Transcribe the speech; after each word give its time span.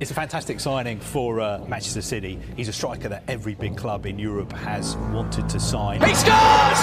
It's 0.00 0.10
a 0.10 0.14
fantastic 0.14 0.60
signing 0.60 0.98
for 0.98 1.40
uh, 1.40 1.62
Manchester 1.68 2.00
City. 2.00 2.38
He's 2.56 2.68
a 2.68 2.72
striker 2.72 3.10
that 3.10 3.22
every 3.28 3.54
big 3.54 3.76
club 3.76 4.06
in 4.06 4.18
Europe 4.18 4.50
has 4.52 4.96
wanted 4.96 5.46
to 5.50 5.60
sign. 5.60 6.00
He 6.00 6.14
scores! 6.14 6.78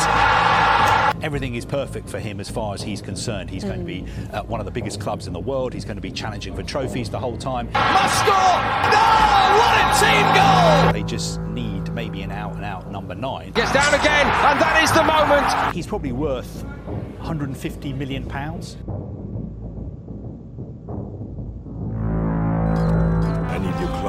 Everything 1.23 1.55
is 1.55 1.65
perfect 1.65 2.07
for 2.07 2.19
him 2.19 2.39
as 2.39 2.47
far 2.47 2.75
as 2.75 2.81
he's 2.83 3.01
concerned. 3.01 3.49
He's 3.49 3.63
going 3.63 3.79
to 3.79 3.85
be 3.85 4.05
at 4.31 4.47
one 4.47 4.59
of 4.59 4.67
the 4.67 4.71
biggest 4.71 5.01
clubs 5.01 5.25
in 5.25 5.33
the 5.33 5.39
world. 5.39 5.73
He's 5.73 5.83
going 5.83 5.95
to 5.97 6.01
be 6.01 6.11
challenging 6.11 6.55
for 6.55 6.61
trophies 6.61 7.09
the 7.09 7.17
whole 7.17 7.39
time. 7.39 7.71
Must 7.71 8.19
score! 8.19 8.33
No! 8.93 9.27
What 9.57 9.73
a 9.81 9.87
team 9.99 10.35
goal! 10.35 10.93
They 10.93 11.01
just 11.01 11.41
need 11.41 11.91
maybe 11.95 12.21
an 12.21 12.31
out 12.31 12.53
and 12.53 12.63
out 12.63 12.91
number 12.91 13.15
nine. 13.15 13.51
Gets 13.53 13.73
down 13.73 13.95
again, 13.95 14.27
and 14.27 14.61
that 14.61 14.79
is 14.83 14.91
the 14.91 15.03
moment. 15.03 15.75
He's 15.75 15.87
probably 15.87 16.11
worth 16.11 16.63
150 17.17 17.93
million 17.93 18.27
pounds. 18.27 18.77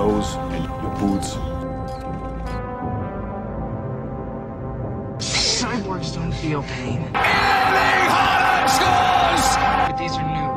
Need 0.09 0.23
clothes 0.23 0.37
and 0.53 0.65
your 0.65 0.95
boots. 0.99 1.35
Cyborgs 5.21 6.15
don't 6.15 6.33
feel 6.33 6.63
pain. 6.63 7.01
Erling 7.15 8.09
Haaland 8.15 8.69
scores! 8.69 9.47
But 9.89 9.97
these 9.99 10.17
are 10.17 10.29
new. 10.29 10.51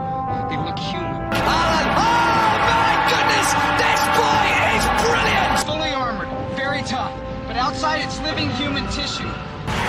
They 0.50 0.58
look 0.64 0.80
human. 0.80 1.32
Haaland! 1.32 1.90
Oh 1.98 2.58
my 2.72 2.94
goodness! 3.12 3.48
This 3.82 4.02
boy 4.20 4.48
is 4.78 4.86
brilliant! 5.04 5.60
Fully 5.66 5.94
armored, 5.94 6.30
very 6.56 6.82
tough. 6.84 7.14
But 7.48 7.58
outside 7.58 8.02
it's 8.02 8.20
living 8.22 8.50
human 8.52 8.86
tissue. 8.88 9.28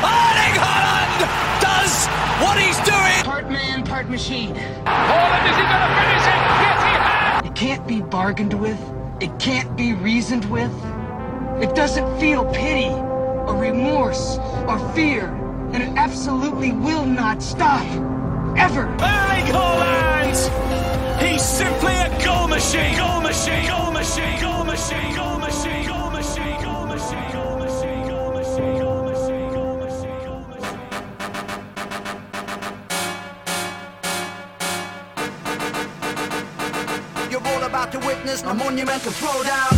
Erling 0.02 0.56
Haaland 0.58 1.20
does 1.60 2.06
what 2.42 2.58
he's 2.58 2.78
doing! 2.78 3.22
Part 3.24 3.50
man, 3.50 3.84
part 3.84 4.08
machine. 4.08 4.54
Haaland, 4.54 5.44
is 5.50 5.56
he 5.56 5.62
going 5.62 5.84
to 5.86 5.92
finish 6.00 6.24
it? 6.26 6.40
Yes, 6.64 6.82
he 6.82 6.94
has! 6.98 7.46
It 7.46 7.54
can't 7.54 7.86
be 7.86 8.00
bargained 8.00 8.54
with. 8.54 9.01
It 9.22 9.38
can't 9.38 9.76
be 9.76 9.94
reasoned 9.94 10.44
with. 10.46 10.74
It 11.62 11.76
doesn't 11.76 12.18
feel 12.18 12.44
pity 12.46 12.88
or 12.88 13.56
remorse 13.56 14.36
or 14.66 14.80
fear. 14.94 15.26
And 15.72 15.80
it 15.80 15.90
absolutely 15.96 16.72
will 16.72 17.06
not 17.06 17.40
stop. 17.40 17.86
Ever. 18.58 18.88
Erling 18.98 19.46
Haaland! 19.46 21.22
He's 21.22 21.44
simply 21.44 21.94
a 21.94 22.08
goal 22.24 22.48
machine! 22.48 22.96
Goal 22.96 23.20
machine! 23.20 23.68
Goal 23.68 23.92
machine! 23.92 24.40
Goal 24.40 24.51
to 37.92 37.98
witness 38.06 38.40
a 38.40 38.54
monumental 38.54 39.12
throwdown. 39.12 39.70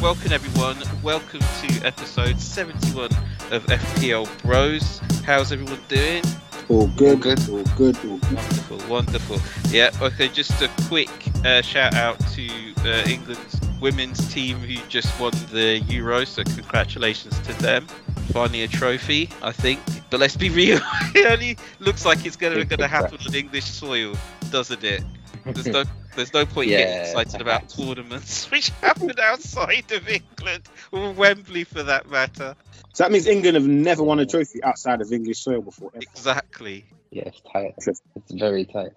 Welcome 0.00 0.32
everyone. 0.32 0.76
Welcome 1.02 1.40
to 1.40 1.84
episode 1.84 2.38
71 2.38 3.06
of 3.50 3.66
FPL 3.66 4.28
Bros. 4.42 5.00
How's 5.24 5.50
everyone 5.50 5.80
doing? 5.88 6.22
All 6.68 6.86
good, 6.96 7.20
good, 7.20 7.40
all 7.50 7.64
good, 7.76 7.96
all 8.04 8.18
good. 8.18 8.32
Wonderful, 8.32 8.78
wonderful. 8.88 9.40
Yeah. 9.70 9.90
Okay. 10.00 10.28
Just 10.28 10.62
a 10.62 10.70
quick 10.86 11.10
uh, 11.44 11.62
shout 11.62 11.94
out 11.94 12.20
to 12.34 12.48
uh, 12.84 13.08
England's 13.08 13.60
women's 13.80 14.32
team 14.32 14.58
who 14.58 14.76
just 14.86 15.18
won 15.18 15.32
the 15.50 15.80
Euro. 15.88 16.24
So 16.24 16.44
congratulations 16.44 17.36
to 17.40 17.52
them. 17.54 17.88
Finally 18.32 18.62
a 18.62 18.68
trophy, 18.68 19.28
I 19.42 19.52
think. 19.52 19.80
But 20.10 20.20
let's 20.20 20.36
be 20.36 20.50
real. 20.50 20.80
it 21.14 21.30
only 21.30 21.56
looks 21.78 22.04
like 22.04 22.24
it's 22.24 22.36
gonna 22.36 22.64
gonna 22.64 22.88
happen 22.88 23.18
on 23.26 23.34
English 23.34 23.64
soil, 23.64 24.14
doesn't 24.50 24.84
it? 24.84 25.02
There's 25.44 25.66
no 25.66 25.84
there's 26.16 26.32
no 26.32 26.46
point 26.46 26.68
getting 26.68 27.00
excited 27.00 27.40
about 27.40 27.68
tournaments 27.68 28.50
which 28.50 28.70
happen 28.70 29.12
outside 29.20 29.90
of 29.92 30.08
England 30.08 30.68
or 30.92 31.12
Wembley 31.12 31.64
for 31.64 31.82
that 31.84 32.10
matter. 32.10 32.56
So 32.92 33.04
that 33.04 33.12
means 33.12 33.26
England 33.26 33.56
have 33.56 33.66
never 33.66 34.02
won 34.02 34.18
a 34.18 34.26
trophy 34.26 34.62
outside 34.62 35.00
of 35.00 35.12
English 35.12 35.38
soil 35.38 35.62
before. 35.62 35.92
Exactly. 35.94 36.84
Yeah, 37.10 37.24
it's 37.26 37.40
tight. 37.40 37.74
It's 37.78 38.02
very 38.30 38.64
tight. 38.64 38.90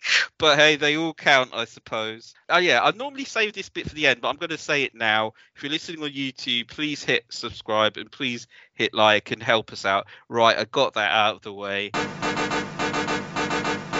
But 0.38 0.58
hey, 0.58 0.76
they 0.76 0.96
all 0.96 1.12
count, 1.12 1.50
I 1.52 1.66
suppose. 1.66 2.34
Oh 2.48 2.56
yeah, 2.56 2.80
I 2.82 2.92
normally 2.92 3.24
save 3.24 3.52
this 3.52 3.68
bit 3.68 3.88
for 3.88 3.94
the 3.94 4.06
end, 4.06 4.22
but 4.22 4.28
I'm 4.28 4.36
going 4.36 4.50
to 4.50 4.58
say 4.58 4.84
it 4.84 4.94
now. 4.94 5.34
If 5.54 5.62
you're 5.62 5.70
listening 5.70 6.02
on 6.02 6.10
YouTube, 6.10 6.68
please 6.68 7.04
hit 7.04 7.24
subscribe 7.28 7.98
and 7.98 8.10
please 8.10 8.46
hit 8.72 8.94
like 8.94 9.30
and 9.30 9.42
help 9.42 9.70
us 9.72 9.84
out. 9.84 10.06
Right, 10.28 10.56
I 10.56 10.64
got 10.64 10.94
that 10.94 11.12
out 11.12 11.36
of 11.36 11.42
the 11.42 11.52
way. 11.52 11.90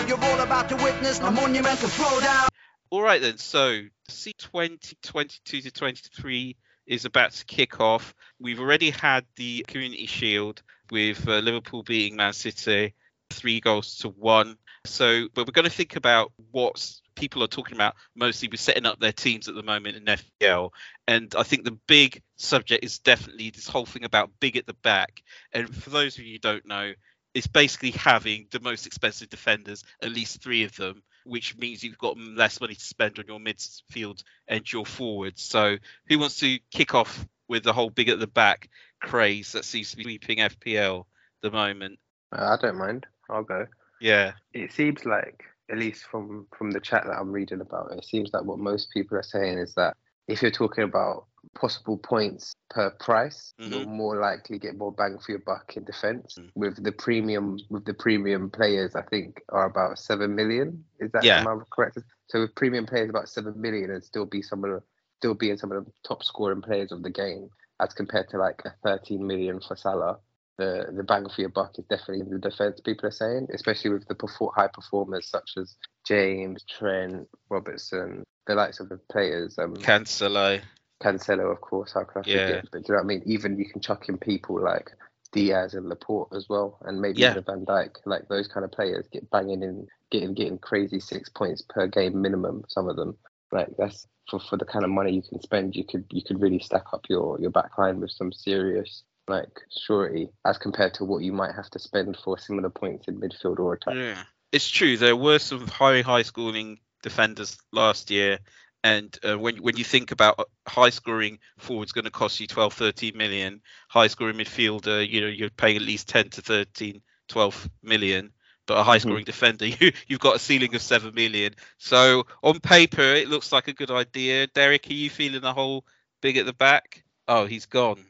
You're 0.09 0.25
all 0.25 0.41
about 0.41 0.71
to 0.71 0.77
witness 0.77 1.19
a 1.21 1.31
monumental 1.31 1.89
throwdown. 1.89 2.49
All 2.91 3.03
right 3.03 3.21
then. 3.21 3.39
So 3.39 3.83
C20 4.09 4.95
22 5.03 5.61
to 5.61 5.71
23 5.71 6.57
is 6.87 7.05
about 7.05 7.33
to 7.33 7.45
kick 7.45 7.81
off. 7.81 8.15
We've 8.41 8.61
already 8.61 8.91
had 8.91 9.27
the 9.37 9.65
Community 9.69 10.07
Shield 10.07 10.63
with 10.91 11.29
uh, 11.29 11.39
Liverpool 11.39 11.85
beating 11.85 12.17
Man 12.17 12.33
City 12.33 12.95
three 13.31 13.61
goals 13.61 13.97
to 13.99 14.09
one. 14.09 14.57
So, 14.87 15.29
but 15.35 15.47
we're 15.47 15.53
going 15.53 15.69
to 15.69 15.71
think 15.71 15.97
about 15.97 16.33
what 16.51 17.01
people 17.15 17.43
are 17.43 17.49
talking 17.49 17.77
about 17.77 17.97
mostly 18.15 18.49
with 18.49 18.61
setting 18.61 18.87
up 18.87 18.99
their 18.99 19.13
teams 19.13 19.49
at 19.49 19.55
the 19.55 19.63
moment 19.63 19.97
in 19.97 20.05
FPL. 20.05 20.71
And 21.07 21.35
I 21.37 21.43
think 21.43 21.65
the 21.65 21.79
big 21.87 22.23
subject 22.37 22.85
is 22.85 22.99
definitely 22.99 23.51
this 23.51 23.69
whole 23.69 23.85
thing 23.85 24.05
about 24.05 24.31
big 24.41 24.57
at 24.57 24.67
the 24.67 24.75
back. 24.75 25.23
And 25.53 25.75
for 25.75 25.91
those 25.91 26.19
of 26.19 26.25
you 26.25 26.35
who 26.35 26.39
don't 26.39 26.67
know, 26.67 26.93
it's 27.35 27.47
basically 27.47 27.93
having 27.93 28.47
the 28.51 28.61
most 28.61 28.87
expensive 28.87 29.29
defenders, 29.29 29.85
at 30.03 30.11
least 30.11 30.43
three 30.43 30.65
of 30.65 30.75
them, 30.77 31.03
which 31.25 31.57
means 31.57 31.85
you've 31.85 31.99
got 31.99 32.19
less 32.19 32.61
money 32.61 32.75
to 32.75 32.85
spend 32.85 33.19
on 33.19 33.27
your 33.29 33.39
midfield 33.39 34.23
and 34.49 34.71
your 34.73 34.87
forwards. 34.87 35.43
So, 35.43 35.77
who 36.09 36.19
wants 36.19 36.41
to 36.41 36.59
kick 36.73 36.95
off 36.95 37.27
with 37.49 37.63
the 37.63 37.73
whole 37.73 37.91
big 37.91 38.09
at 38.09 38.19
the 38.19 38.27
back 38.27 38.69
craze 39.01 39.53
that 39.53 39.65
seems 39.65 39.91
to 39.91 39.97
be 39.97 40.05
sweeping 40.05 40.39
FPL 40.39 41.01
at 41.01 41.05
the 41.43 41.51
moment? 41.51 41.99
Uh, 42.33 42.57
I 42.57 42.57
don't 42.61 42.79
mind. 42.79 43.07
I'll 43.31 43.43
go. 43.43 43.67
Yeah, 44.01 44.33
It 44.53 44.73
seems 44.73 45.05
like, 45.05 45.45
at 45.71 45.79
least 45.79 46.05
from 46.05 46.47
from 46.57 46.71
the 46.71 46.81
chat 46.81 47.05
that 47.05 47.19
I'm 47.19 47.31
reading 47.31 47.61
about, 47.61 47.93
it 47.93 48.05
seems 48.05 48.31
like 48.33 48.45
what 48.45 48.59
most 48.59 48.91
people 48.93 49.17
are 49.19 49.23
saying 49.23 49.59
is 49.59 49.75
that 49.75 49.97
if 50.27 50.43
you're 50.43 50.51
talking 50.51 50.85
about 50.85 51.27
possible 51.55 51.99
points 51.99 52.53
per 52.69 52.91
price, 52.91 53.53
you'll 53.59 53.87
more 53.87 54.17
likely 54.17 54.59
get 54.59 54.77
more 54.77 54.93
bang 54.93 55.19
for 55.19 55.33
your 55.33 55.41
buck 55.41 55.77
in 55.77 55.85
defense. 55.85 56.37
Mm. 56.39 56.51
With 56.55 56.85
the 56.85 56.93
premium, 56.93 57.59
with 57.69 57.85
the 57.85 57.95
premium 57.95 58.51
players, 58.51 58.95
I 58.95 59.03
think 59.03 59.43
are 59.49 59.67
about 59.67 59.99
seven 59.99 60.35
million. 60.35 60.85
Is 61.01 61.11
that 61.13 61.25
Yeah. 61.25 61.41
am 61.41 61.49
I 61.49 61.57
correct? 61.71 61.99
So 62.29 62.41
with 62.41 62.55
premium 62.55 62.87
players 62.87 63.11
about 63.11 63.29
seven 63.29 63.61
million, 63.61 63.91
and 63.91 64.05
still 64.05 64.27
be 64.27 64.43
some 64.43 64.65
of 64.65 64.71
the 64.71 64.83
still 65.17 65.35
being 65.35 65.59
some 65.59 65.73
of 65.73 65.85
the 65.85 65.93
top 66.07 66.25
scoring 66.25 66.63
players 66.63 66.93
of 66.93 67.03
the 67.03 67.11
game, 67.11 67.51
as 67.81 67.93
compared 67.93 68.29
to 68.31 68.39
like 68.39 68.63
a 68.65 68.71
13 68.85 69.27
million 69.27 69.61
for 69.61 69.77
Salah. 69.77 70.19
The 70.61 70.93
the 70.95 71.03
bang 71.03 71.27
for 71.27 71.41
your 71.41 71.49
buck 71.49 71.79
is 71.79 71.87
definitely 71.87 72.21
in 72.21 72.29
the 72.29 72.39
defense. 72.39 72.83
People 72.85 73.09
are 73.09 73.13
saying, 73.13 73.49
especially 73.55 73.93
with 73.93 74.07
the 74.07 74.51
high 74.55 74.67
performers 74.67 75.27
such 75.27 75.53
as 75.57 75.75
James, 76.07 76.65
Trent, 76.65 77.27
Robertson, 77.49 78.25
the 78.47 78.55
likes 78.55 78.79
of 78.79 78.91
the 78.91 78.99
players. 79.11 79.59
Um, 79.59 79.73
Cancelo. 79.77 80.61
Cancelo, 81.03 81.51
of 81.51 81.63
course. 81.63 81.95
How 81.95 82.05
can 82.05 82.23
I 82.23 82.29
Yeah. 82.29 82.47
forget? 82.47 82.69
But 82.71 82.83
do 82.83 82.89
you 82.89 82.93
know 82.93 82.99
what 82.99 83.05
I 83.05 83.07
mean? 83.07 83.23
Even 83.25 83.57
you 83.59 83.71
can 83.71 83.81
chuck 83.81 84.11
in 84.11 84.19
people 84.19 84.61
like 84.61 84.93
Diaz 85.33 85.73
and 85.73 85.89
Laporte 85.89 86.29
as 86.35 86.47
well, 86.51 86.77
and 86.83 87.01
maybe 87.01 87.23
Yeah. 87.23 87.31
even 87.31 87.45
Van 87.45 87.65
Dijk. 87.65 87.97
Like 88.05 88.29
those 88.29 88.47
kind 88.47 88.65
of 88.65 88.71
players 88.71 89.09
get 89.09 89.31
banging 89.31 89.63
in, 89.63 89.89
getting 90.11 90.35
getting 90.35 90.59
crazy 90.59 91.01
six 91.01 91.31
points 91.31 91.63
per 91.63 91.87
game 91.87 92.21
minimum. 92.21 92.67
Some 92.69 92.87
of 92.87 92.97
them, 92.97 93.17
like 93.51 93.75
that's 93.79 94.07
for, 94.29 94.39
for 94.41 94.59
the 94.59 94.67
kind 94.67 94.85
of 94.85 94.91
money 94.91 95.13
you 95.15 95.23
can 95.23 95.41
spend. 95.41 95.75
You 95.75 95.85
could 95.85 96.05
you 96.11 96.23
could 96.23 96.43
really 96.43 96.59
stack 96.59 96.93
up 96.93 97.07
your 97.09 97.41
your 97.41 97.51
back 97.51 97.79
line 97.79 97.99
with 97.99 98.11
some 98.11 98.31
serious 98.31 99.05
like 99.31 99.61
surety 99.71 100.29
as 100.45 100.59
compared 100.59 100.95
to 100.95 101.05
what 101.05 101.23
you 101.23 101.33
might 101.33 101.55
have 101.55 101.71
to 101.71 101.79
spend 101.79 102.17
for 102.17 102.39
similar 102.39 102.71
points 102.71 103.09
in 103.09 103.21
midfield 103.21 103.59
or 103.59 103.75
attack. 103.75 103.95
Yeah, 103.95 104.23
it's 104.53 104.69
true. 104.69 104.97
There 104.97 105.17
were 105.17 105.39
some 105.39 105.67
high 105.67 106.03
high 106.03 106.23
scoring 106.23 106.79
defenders 107.03 107.57
last 107.73 108.11
year, 108.11 108.41
and 108.85 109.17
uh, 109.29 109.39
when 109.39 109.57
when 109.59 109.77
you 109.77 109.85
think 109.85 110.11
about 110.11 110.49
high 110.67 110.91
scoring 110.91 111.39
forwards 111.59 111.93
going 111.93 112.05
to 112.05 112.11
cost 112.11 112.41
you 112.41 112.47
12, 112.47 112.73
13 112.75 113.17
million, 113.17 113.63
high 113.89 114.09
scoring 114.09 114.37
midfielder, 114.37 115.09
you 115.09 115.21
know, 115.21 115.27
you're 115.27 115.51
paying 115.51 115.77
at 115.77 115.83
least 115.83 116.09
10 116.09 116.31
to 116.31 116.43
13, 116.43 117.01
12 117.29 117.71
million. 117.83 118.33
But 118.67 118.79
a 118.79 118.83
high 118.85 118.99
scoring 118.99 119.25
defender, 119.25 119.67
you, 119.81 119.93
you've 120.07 120.21
got 120.21 120.37
a 120.37 120.39
ceiling 120.39 120.75
of 120.77 120.83
7 120.83 121.13
million. 121.13 121.55
So 121.79 122.27
on 122.43 122.61
paper, 122.61 123.01
it 123.01 123.29
looks 123.29 123.51
like 123.51 123.67
a 123.67 123.73
good 123.73 123.91
idea. 123.91 124.47
Derek, 124.47 124.89
are 124.89 124.95
you 124.95 125.11
feeling 125.11 125.41
the 125.41 125.53
whole 125.53 125.85
big 126.21 126.37
at 126.37 126.47
the 126.47 126.53
back? 126.53 127.03
Oh, 127.27 127.47
he's 127.47 127.67
gone. 127.67 128.05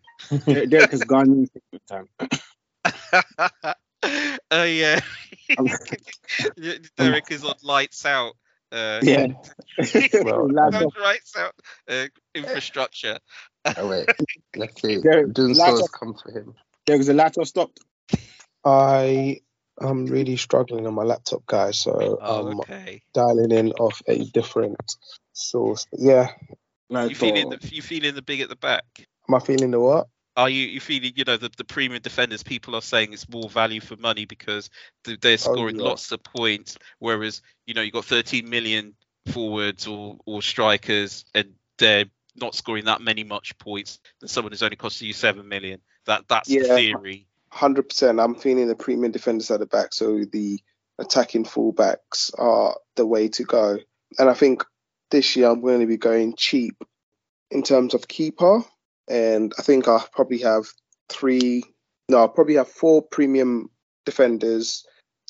Derek 0.46 0.90
has 0.90 1.04
gone 1.04 1.48
in 1.72 1.80
time. 1.88 2.08
Oh 4.50 4.64
yeah. 4.64 5.00
Derek 6.96 7.30
is 7.30 7.44
on 7.44 7.54
lights 7.62 8.06
out. 8.06 8.32
Uh, 8.72 9.00
Yeah. 9.02 9.26
Well, 10.24 10.48
Lads 10.50 10.94
lights 11.00 11.36
out 11.36 11.52
uh, 11.88 12.06
infrastructure. 12.34 13.18
Oh 13.76 13.88
wait, 13.88 14.08
let's 14.56 14.80
see. 14.80 15.00
Derek, 15.00 15.32
Doom 15.34 15.52
lads 15.52 15.58
Souls 15.58 15.82
off. 15.82 15.92
come 15.92 16.14
for 16.14 16.32
him. 16.32 16.54
There 16.86 16.96
was 16.96 17.08
a 17.08 17.14
laptop 17.14 17.46
stopped. 17.46 17.80
I 18.64 19.40
am 19.80 20.06
really 20.06 20.36
struggling 20.36 20.86
on 20.86 20.94
my 20.94 21.02
laptop, 21.02 21.44
guys. 21.46 21.78
So 21.78 22.18
Oh, 22.20 22.48
I'm 22.48 22.60
okay. 22.60 23.02
dialing 23.12 23.52
in 23.52 23.72
off 23.72 24.02
a 24.06 24.24
different 24.24 24.96
source. 25.32 25.86
Yeah. 25.92 26.28
You 26.90 27.14
feeling 27.14 27.50
the 27.50 27.58
you 27.70 27.82
feeling 27.82 28.14
the 28.14 28.22
big 28.22 28.40
at 28.40 28.48
the 28.48 28.56
back? 28.56 28.84
Am 29.28 29.34
I 29.34 29.40
feeling 29.40 29.70
the 29.70 29.80
what? 29.80 30.08
Are 30.36 30.48
you 30.48 30.66
you 30.66 30.80
feeling 30.80 31.12
you 31.16 31.24
know 31.24 31.36
the, 31.36 31.50
the 31.56 31.64
premium 31.64 32.00
defenders? 32.00 32.42
People 32.42 32.74
are 32.76 32.82
saying 32.82 33.12
it's 33.12 33.28
more 33.28 33.48
value 33.48 33.80
for 33.80 33.96
money 33.96 34.24
because 34.24 34.70
they're 35.04 35.32
oh, 35.32 35.36
scoring 35.36 35.76
yeah. 35.76 35.84
lots 35.84 36.12
of 36.12 36.22
points, 36.22 36.78
whereas 36.98 37.42
you 37.66 37.74
know 37.74 37.82
you 37.82 37.90
got 37.90 38.04
13 38.04 38.48
million 38.48 38.94
forwards 39.32 39.86
or 39.86 40.18
or 40.24 40.40
strikers, 40.40 41.24
and 41.34 41.54
they're 41.78 42.06
not 42.36 42.54
scoring 42.54 42.84
that 42.84 43.00
many 43.00 43.24
much 43.24 43.58
points 43.58 43.98
than 44.20 44.28
someone 44.28 44.52
who's 44.52 44.62
only 44.62 44.76
costing 44.76 45.08
you 45.08 45.12
seven 45.12 45.48
million. 45.48 45.80
That 46.06 46.28
that's 46.28 46.48
the 46.48 46.60
theory. 46.60 47.26
Hundred 47.50 47.88
percent. 47.88 48.20
I'm 48.20 48.36
feeling 48.36 48.68
the 48.68 48.76
premium 48.76 49.12
defenders 49.12 49.50
at 49.50 49.60
the 49.60 49.66
back, 49.66 49.92
so 49.92 50.24
the 50.24 50.60
attacking 50.98 51.44
fullbacks 51.44 52.30
are 52.38 52.76
the 52.94 53.06
way 53.06 53.28
to 53.28 53.44
go. 53.44 53.78
And 54.18 54.30
I 54.30 54.34
think 54.34 54.64
this 55.10 55.34
year 55.34 55.48
I'm 55.48 55.60
going 55.60 55.80
to 55.80 55.86
be 55.86 55.96
going 55.96 56.34
cheap 56.36 56.82
in 57.50 57.62
terms 57.62 57.94
of 57.94 58.06
keeper, 58.06 58.62
and 59.10 59.52
I 59.58 59.62
think 59.62 59.88
I'll 59.88 60.06
probably 60.12 60.38
have 60.38 60.66
three. 61.08 61.64
No, 62.08 62.18
I'll 62.18 62.28
probably 62.28 62.54
have 62.54 62.68
four 62.68 63.02
premium 63.02 63.70
defenders, 64.06 64.86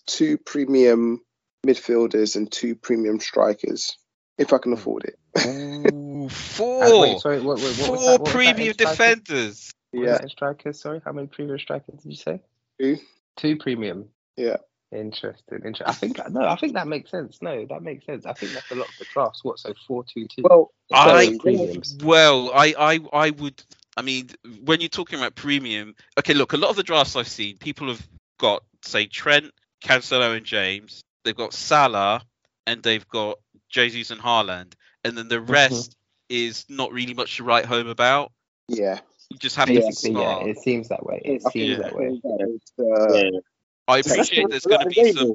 two 0.07 0.39
premium 0.39 1.23
midfielders, 1.67 2.37
and 2.37 2.51
two 2.51 2.75
premium 2.75 3.21
strikers, 3.21 3.97
if 4.39 4.53
I 4.53 4.59
can 4.59 4.73
hmm. 4.73 4.79
afford 4.79 5.05
it. 5.05 5.19
Ooh, 5.39 5.85
And 6.25 6.33
four, 6.33 7.01
wait, 7.01 7.21
sorry, 7.21 7.41
what, 7.41 7.59
wait, 7.59 7.77
what 7.79 7.87
four 7.87 7.87
that? 7.87 7.91
What 7.91 8.01
was 8.01 8.19
that 8.19 8.25
premium 8.27 8.75
defenders. 8.77 9.73
Yeah. 9.93 10.19
strikers? 10.29 10.81
Sorry, 10.81 11.01
how 11.05 11.13
many 11.13 11.27
premium 11.27 11.59
strikers 11.59 11.97
did 12.03 12.11
you 12.11 12.17
say? 12.17 12.41
Two. 12.81 12.99
Two 13.37 13.57
premium. 13.57 14.09
Yeah. 14.37 14.59
Interesting. 14.93 15.59
Interesting. 15.65 15.87
I 15.87 15.93
think 15.93 16.19
no. 16.31 16.43
I 16.47 16.57
think 16.57 16.75
that 16.75 16.89
makes 16.89 17.11
sense. 17.11 17.41
No, 17.41 17.65
that 17.67 17.83
makes 17.83 18.05
sense. 18.07 18.27
I 18.27 18.33
think 18.33 18.53
that's 18.53 18.71
a 18.73 18.75
lot 18.75 18.89
of 18.89 18.95
the 18.99 19.07
drafts. 19.13 19.45
What? 19.45 19.61
So 19.61 19.73
four 19.87 20.05
two 20.05 20.27
two. 20.27 20.43
Well, 20.43 20.73
I 20.93 21.37
premiums. 21.41 21.97
well, 22.03 22.51
I, 22.53 22.75
I 22.77 23.01
I 23.13 23.31
would. 23.31 23.63
I 23.97 24.03
mean, 24.03 24.31
when 24.65 24.81
you're 24.81 24.89
talking 24.89 25.19
about 25.19 25.37
premium, 25.37 25.95
okay, 26.19 26.35
look, 26.35 26.55
a 26.55 26.57
lot 26.57 26.71
of 26.71 26.77
the 26.77 26.83
drafts 26.83 27.15
I've 27.15 27.29
seen, 27.29 27.59
people 27.59 27.89
have 27.89 28.05
got 28.39 28.65
say 28.83 29.07
Trent, 29.07 29.53
Cancelo, 29.85 30.37
and 30.37 30.45
James. 30.45 31.03
They've 31.25 31.37
got 31.37 31.53
Salah, 31.53 32.23
and 32.67 32.83
they've 32.83 33.07
got 33.07 33.39
Jesus 33.69 34.11
and 34.11 34.21
Haaland, 34.21 34.73
and 35.05 35.17
then 35.17 35.29
the 35.29 35.41
rest 35.41 35.97
is 36.29 36.65
not 36.69 36.93
really 36.93 37.15
much 37.15 37.37
to 37.37 37.45
write 37.45 37.67
home 37.67 37.89
about. 37.89 38.33
Yeah. 38.69 39.01
You 39.31 39.39
just 39.39 39.57
have 39.57 39.69
to 39.69 39.75
Basically, 39.75 40.21
yeah. 40.21 40.45
It 40.45 40.59
seems 40.59 40.89
that 40.89 41.05
way. 41.05 41.21
It 41.25 41.43
seems 41.43 41.79
think- 41.79 41.83
that 41.83 41.95
way. 41.95 42.21
Uh, 42.79 43.15
yeah. 43.15 43.41
I 43.89 43.99
appreciate 43.99 44.31
giving 44.31 44.49
there's 44.51 44.67
going 44.67 44.81
to 44.81 44.89
be 44.89 45.13
some. 45.13 45.35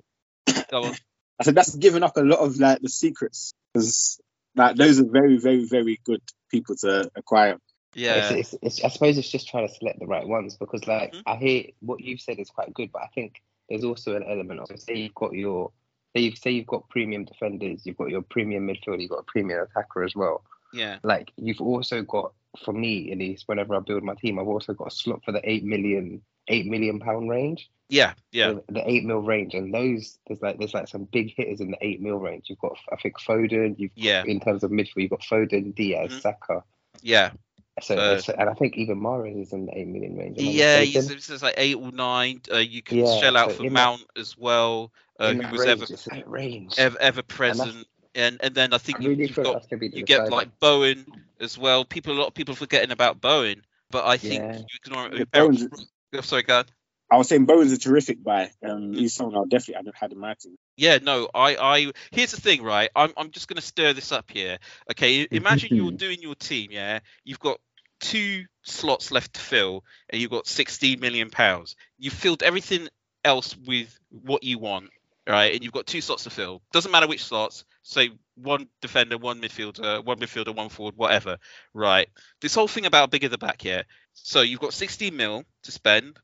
Go 0.71 0.83
on. 0.83 0.95
I 1.39 1.43
said 1.43 1.55
that's 1.55 1.75
giving 1.75 2.03
up 2.03 2.17
a 2.17 2.21
lot 2.21 2.39
of 2.39 2.57
like 2.57 2.81
the 2.81 2.89
secrets 2.89 3.53
because 3.73 4.19
like 4.55 4.75
those 4.77 4.99
are 4.99 5.05
very, 5.05 5.37
very, 5.37 5.65
very 5.65 5.99
good 6.05 6.21
people 6.49 6.75
to 6.77 7.09
acquire. 7.15 7.57
Yeah. 7.93 8.29
It's, 8.29 8.53
it's, 8.53 8.55
it's, 8.61 8.83
I 8.83 8.89
suppose 8.89 9.17
it's 9.17 9.29
just 9.29 9.47
trying 9.47 9.67
to 9.67 9.73
select 9.73 9.99
the 9.99 10.05
right 10.05 10.27
ones 10.27 10.57
because, 10.57 10.85
like, 10.85 11.13
Mhm. 11.13 11.23
I 11.25 11.35
hear 11.37 11.63
what 11.79 12.01
you've 12.01 12.21
said 12.21 12.39
is 12.39 12.49
quite 12.49 12.73
good, 12.73 12.91
but 12.91 13.01
I 13.01 13.07
think 13.07 13.41
there's 13.69 13.83
also 13.83 14.15
an 14.15 14.23
element 14.23 14.59
of 14.59 14.79
say 14.79 14.95
you've 14.95 15.15
got 15.15 15.33
your 15.33 15.71
say 16.13 16.21
you've 16.21 16.37
say 16.37 16.51
you've 16.51 16.67
got 16.67 16.89
premium 16.89 17.25
defenders, 17.25 17.85
you've 17.85 17.97
got 17.97 18.09
your 18.09 18.21
premium 18.21 18.67
midfielder, 18.67 19.01
you've 19.01 19.09
got 19.09 19.19
a 19.19 19.23
premium 19.23 19.61
attacker 19.61 20.03
as 20.03 20.15
well. 20.15 20.43
Yeah. 20.73 20.99
Like 21.03 21.31
you've 21.37 21.61
also 21.61 22.01
got, 22.01 22.33
for 22.63 22.73
me 22.73 23.11
at 23.11 23.17
least, 23.17 23.47
whenever 23.47 23.75
I 23.75 23.79
build 23.79 24.03
my 24.03 24.15
team, 24.15 24.39
I've 24.39 24.47
also 24.47 24.73
got 24.73 24.87
a 24.91 24.95
slot 24.95 25.23
for 25.23 25.31
the 25.31 25.49
eight 25.49 25.63
million 25.63 26.21
eight 26.47 26.65
million 26.67 26.99
pound 26.99 27.29
range. 27.29 27.69
Yeah. 27.89 28.13
Yeah. 28.31 28.53
the, 28.53 28.63
the 28.73 28.89
eight 28.89 29.05
mil 29.05 29.19
range, 29.19 29.53
and 29.53 29.73
those 29.73 30.17
there's 30.27 30.41
like 30.41 30.57
there's 30.57 30.73
like 30.73 30.87
some 30.87 31.03
big 31.05 31.33
hitters 31.35 31.61
in 31.61 31.71
the 31.71 31.77
eight 31.81 32.01
mil 32.01 32.17
range. 32.17 32.45
You've 32.49 32.59
got 32.59 32.77
I 32.91 32.95
think 32.95 33.19
Foden. 33.19 33.75
You've 33.77 33.91
Yeah. 33.95 34.23
in 34.25 34.39
terms 34.39 34.63
of 34.63 34.71
midfield, 34.71 34.95
you've 35.03 35.11
got 35.11 35.21
Foden, 35.21 35.73
Diaz, 35.75 36.11
Mhm. 36.11 36.21
Saka. 36.21 36.63
Yeah. 37.01 37.31
So, 37.81 37.95
Uh, 37.95 38.21
so- 38.21 38.33
and 38.39 38.49
I 38.49 38.53
think 38.53 38.77
even 38.77 38.99
Mahrez 39.01 39.39
is 39.41 39.51
in 39.51 39.65
the 39.65 39.77
eight 39.77 39.87
million 39.87 40.15
range. 40.17 40.39
am 40.39 40.45
Yeah, 40.45 40.79
mistaken? 40.79 41.15
he's, 41.15 41.29
it's 41.29 41.43
like 41.43 41.55
eight 41.57 41.75
or 41.75 41.91
nine. 41.91 42.41
Uh, 42.51 42.57
you 42.57 42.81
can 42.81 42.99
Yeah, 42.99 43.19
shell 43.19 43.35
out 43.35 43.51
so 43.51 43.57
for 43.57 43.65
in 43.65 43.73
that- 43.73 43.83
Mount 43.83 44.01
as 44.15 44.37
well, 44.37 44.93
uh, 45.19 45.33
who 45.33 45.39
was 45.51 45.65
range, 45.67 45.91
ever 46.11 46.29
range. 46.29 46.73
ever, 46.77 46.97
ever 47.01 47.21
present. 47.21 47.85
And 48.15 48.39
and 48.41 48.55
then 48.55 48.71
I 48.71 48.77
I 48.77 48.79
think 48.79 49.01
you, 49.01 49.09
really 49.09 49.23
you've 49.27 49.35
got 49.35 49.53
that's 49.53 49.67
gonna 49.67 49.81
be 49.81 49.89
the 49.89 49.97
you 49.97 50.03
get 50.05 50.19
decider. 50.19 50.35
like 50.37 50.59
Bowen 50.61 51.05
as 51.41 51.57
well. 51.57 51.83
People 51.83 52.13
a 52.13 52.17
lot 52.17 52.27
of 52.27 52.33
people 52.33 52.55
forgetting 52.55 52.91
about 52.91 53.19
Bowen, 53.19 53.61
but 53.91 54.05
I 54.05 54.15
think 54.15 54.41
Yeah. 54.41 54.57
you 54.59 54.65
ignore 54.85 55.09
Yeah, 55.13 55.21
it. 55.23 55.31
Bowen's- 55.31 55.91
Oh, 56.13 56.21
sorry, 56.21 56.43
God. 56.43 56.71
I 57.11 57.17
was 57.17 57.27
saying 57.27 57.45
Bowen's 57.45 57.71
a 57.71 57.77
terrific 57.77 58.23
buy. 58.23 58.51
Um, 58.67 58.93
he's 58.93 59.13
someone 59.13 59.35
I'll 59.35 59.45
definitely 59.45 59.85
had, 59.85 59.95
had 59.95 60.11
in 60.11 60.19
my 60.19 60.33
team. 60.33 60.57
Yeah, 60.75 60.97
no, 61.01 61.29
I, 61.33 61.55
I. 61.55 61.91
Here's 62.11 62.31
the 62.31 62.41
thing, 62.41 62.63
right? 62.63 62.89
I'm, 62.95 63.13
I'm 63.15 63.29
just 63.31 63.47
gonna 63.47 63.61
stir 63.61 63.93
this 63.93 64.11
up 64.11 64.31
here. 64.31 64.57
Okay, 64.91 65.27
imagine 65.29 65.75
you're 65.75 65.91
doing 65.97 66.21
your 66.21 66.35
team. 66.35 66.69
Yeah, 66.71 66.99
you've 67.23 67.39
got 67.39 67.59
two 67.99 68.45
slots 68.63 69.11
left 69.11 69.33
to 69.33 69.39
fill, 69.39 69.83
and 70.09 70.19
you've 70.19 70.31
got 70.31 70.47
16 70.47 70.99
million 70.99 71.29
pounds. 71.29 71.75
You've 71.99 72.13
filled 72.13 72.41
everything 72.41 72.89
else 73.23 73.55
with 73.55 73.97
what 74.09 74.43
you 74.43 74.57
want, 74.57 74.89
right? 75.27 75.53
And 75.53 75.63
you've 75.63 75.73
got 75.73 75.87
two 75.87 76.01
slots 76.01 76.23
to 76.23 76.29
fill. 76.29 76.61
Doesn't 76.71 76.91
matter 76.91 77.07
which 77.07 77.23
slots. 77.23 77.65
Say 77.81 78.11
one 78.35 78.67
defender, 78.81 79.17
one 79.17 79.41
midfielder, 79.41 80.03
one 80.03 80.19
midfielder, 80.19 80.55
one 80.55 80.69
forward, 80.69 80.95
whatever. 80.97 81.37
Right. 81.73 82.07
This 82.41 82.55
whole 82.55 82.67
thing 82.67 82.85
about 82.85 83.11
bigger 83.11 83.29
the 83.29 83.37
back 83.37 83.61
here. 83.61 83.83
So 84.13 84.41
you've 84.41 84.59
got 84.59 84.73
16 84.73 85.15
mil 85.15 85.43
to 85.63 85.71
spend. 85.71 86.17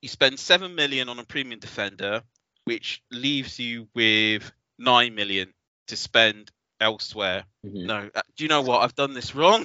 You 0.00 0.08
spend 0.08 0.38
seven 0.38 0.74
million 0.74 1.08
on 1.08 1.18
a 1.18 1.24
premium 1.24 1.58
defender, 1.58 2.22
which 2.64 3.02
leaves 3.10 3.58
you 3.58 3.88
with 3.94 4.50
nine 4.78 5.14
million 5.14 5.52
to 5.88 5.96
spend 5.96 6.50
elsewhere. 6.80 7.44
Mhm. 7.64 7.86
No, 7.86 8.10
uh, 8.14 8.22
do 8.36 8.44
you 8.44 8.48
know 8.48 8.62
what? 8.62 8.82
I've 8.82 8.94
done 8.94 9.14
this 9.14 9.34
wrong. 9.34 9.64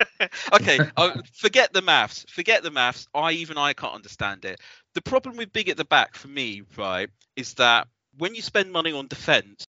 okay, 0.52 0.78
uh, 0.96 1.20
forget 1.34 1.72
the 1.72 1.82
maths. 1.82 2.24
Forget 2.28 2.62
the 2.62 2.70
maths. 2.70 3.08
I 3.14 3.32
even 3.32 3.58
I 3.58 3.72
can't 3.72 3.94
understand 3.94 4.44
it. 4.44 4.60
The 4.94 5.02
problem 5.02 5.36
with 5.36 5.52
big 5.52 5.68
at 5.68 5.76
the 5.76 5.84
back 5.84 6.14
for 6.14 6.28
me, 6.28 6.62
right, 6.76 7.10
is 7.36 7.54
that 7.54 7.88
when 8.18 8.34
you 8.34 8.42
spend 8.42 8.72
money 8.72 8.92
on 8.92 9.06
defence, 9.06 9.66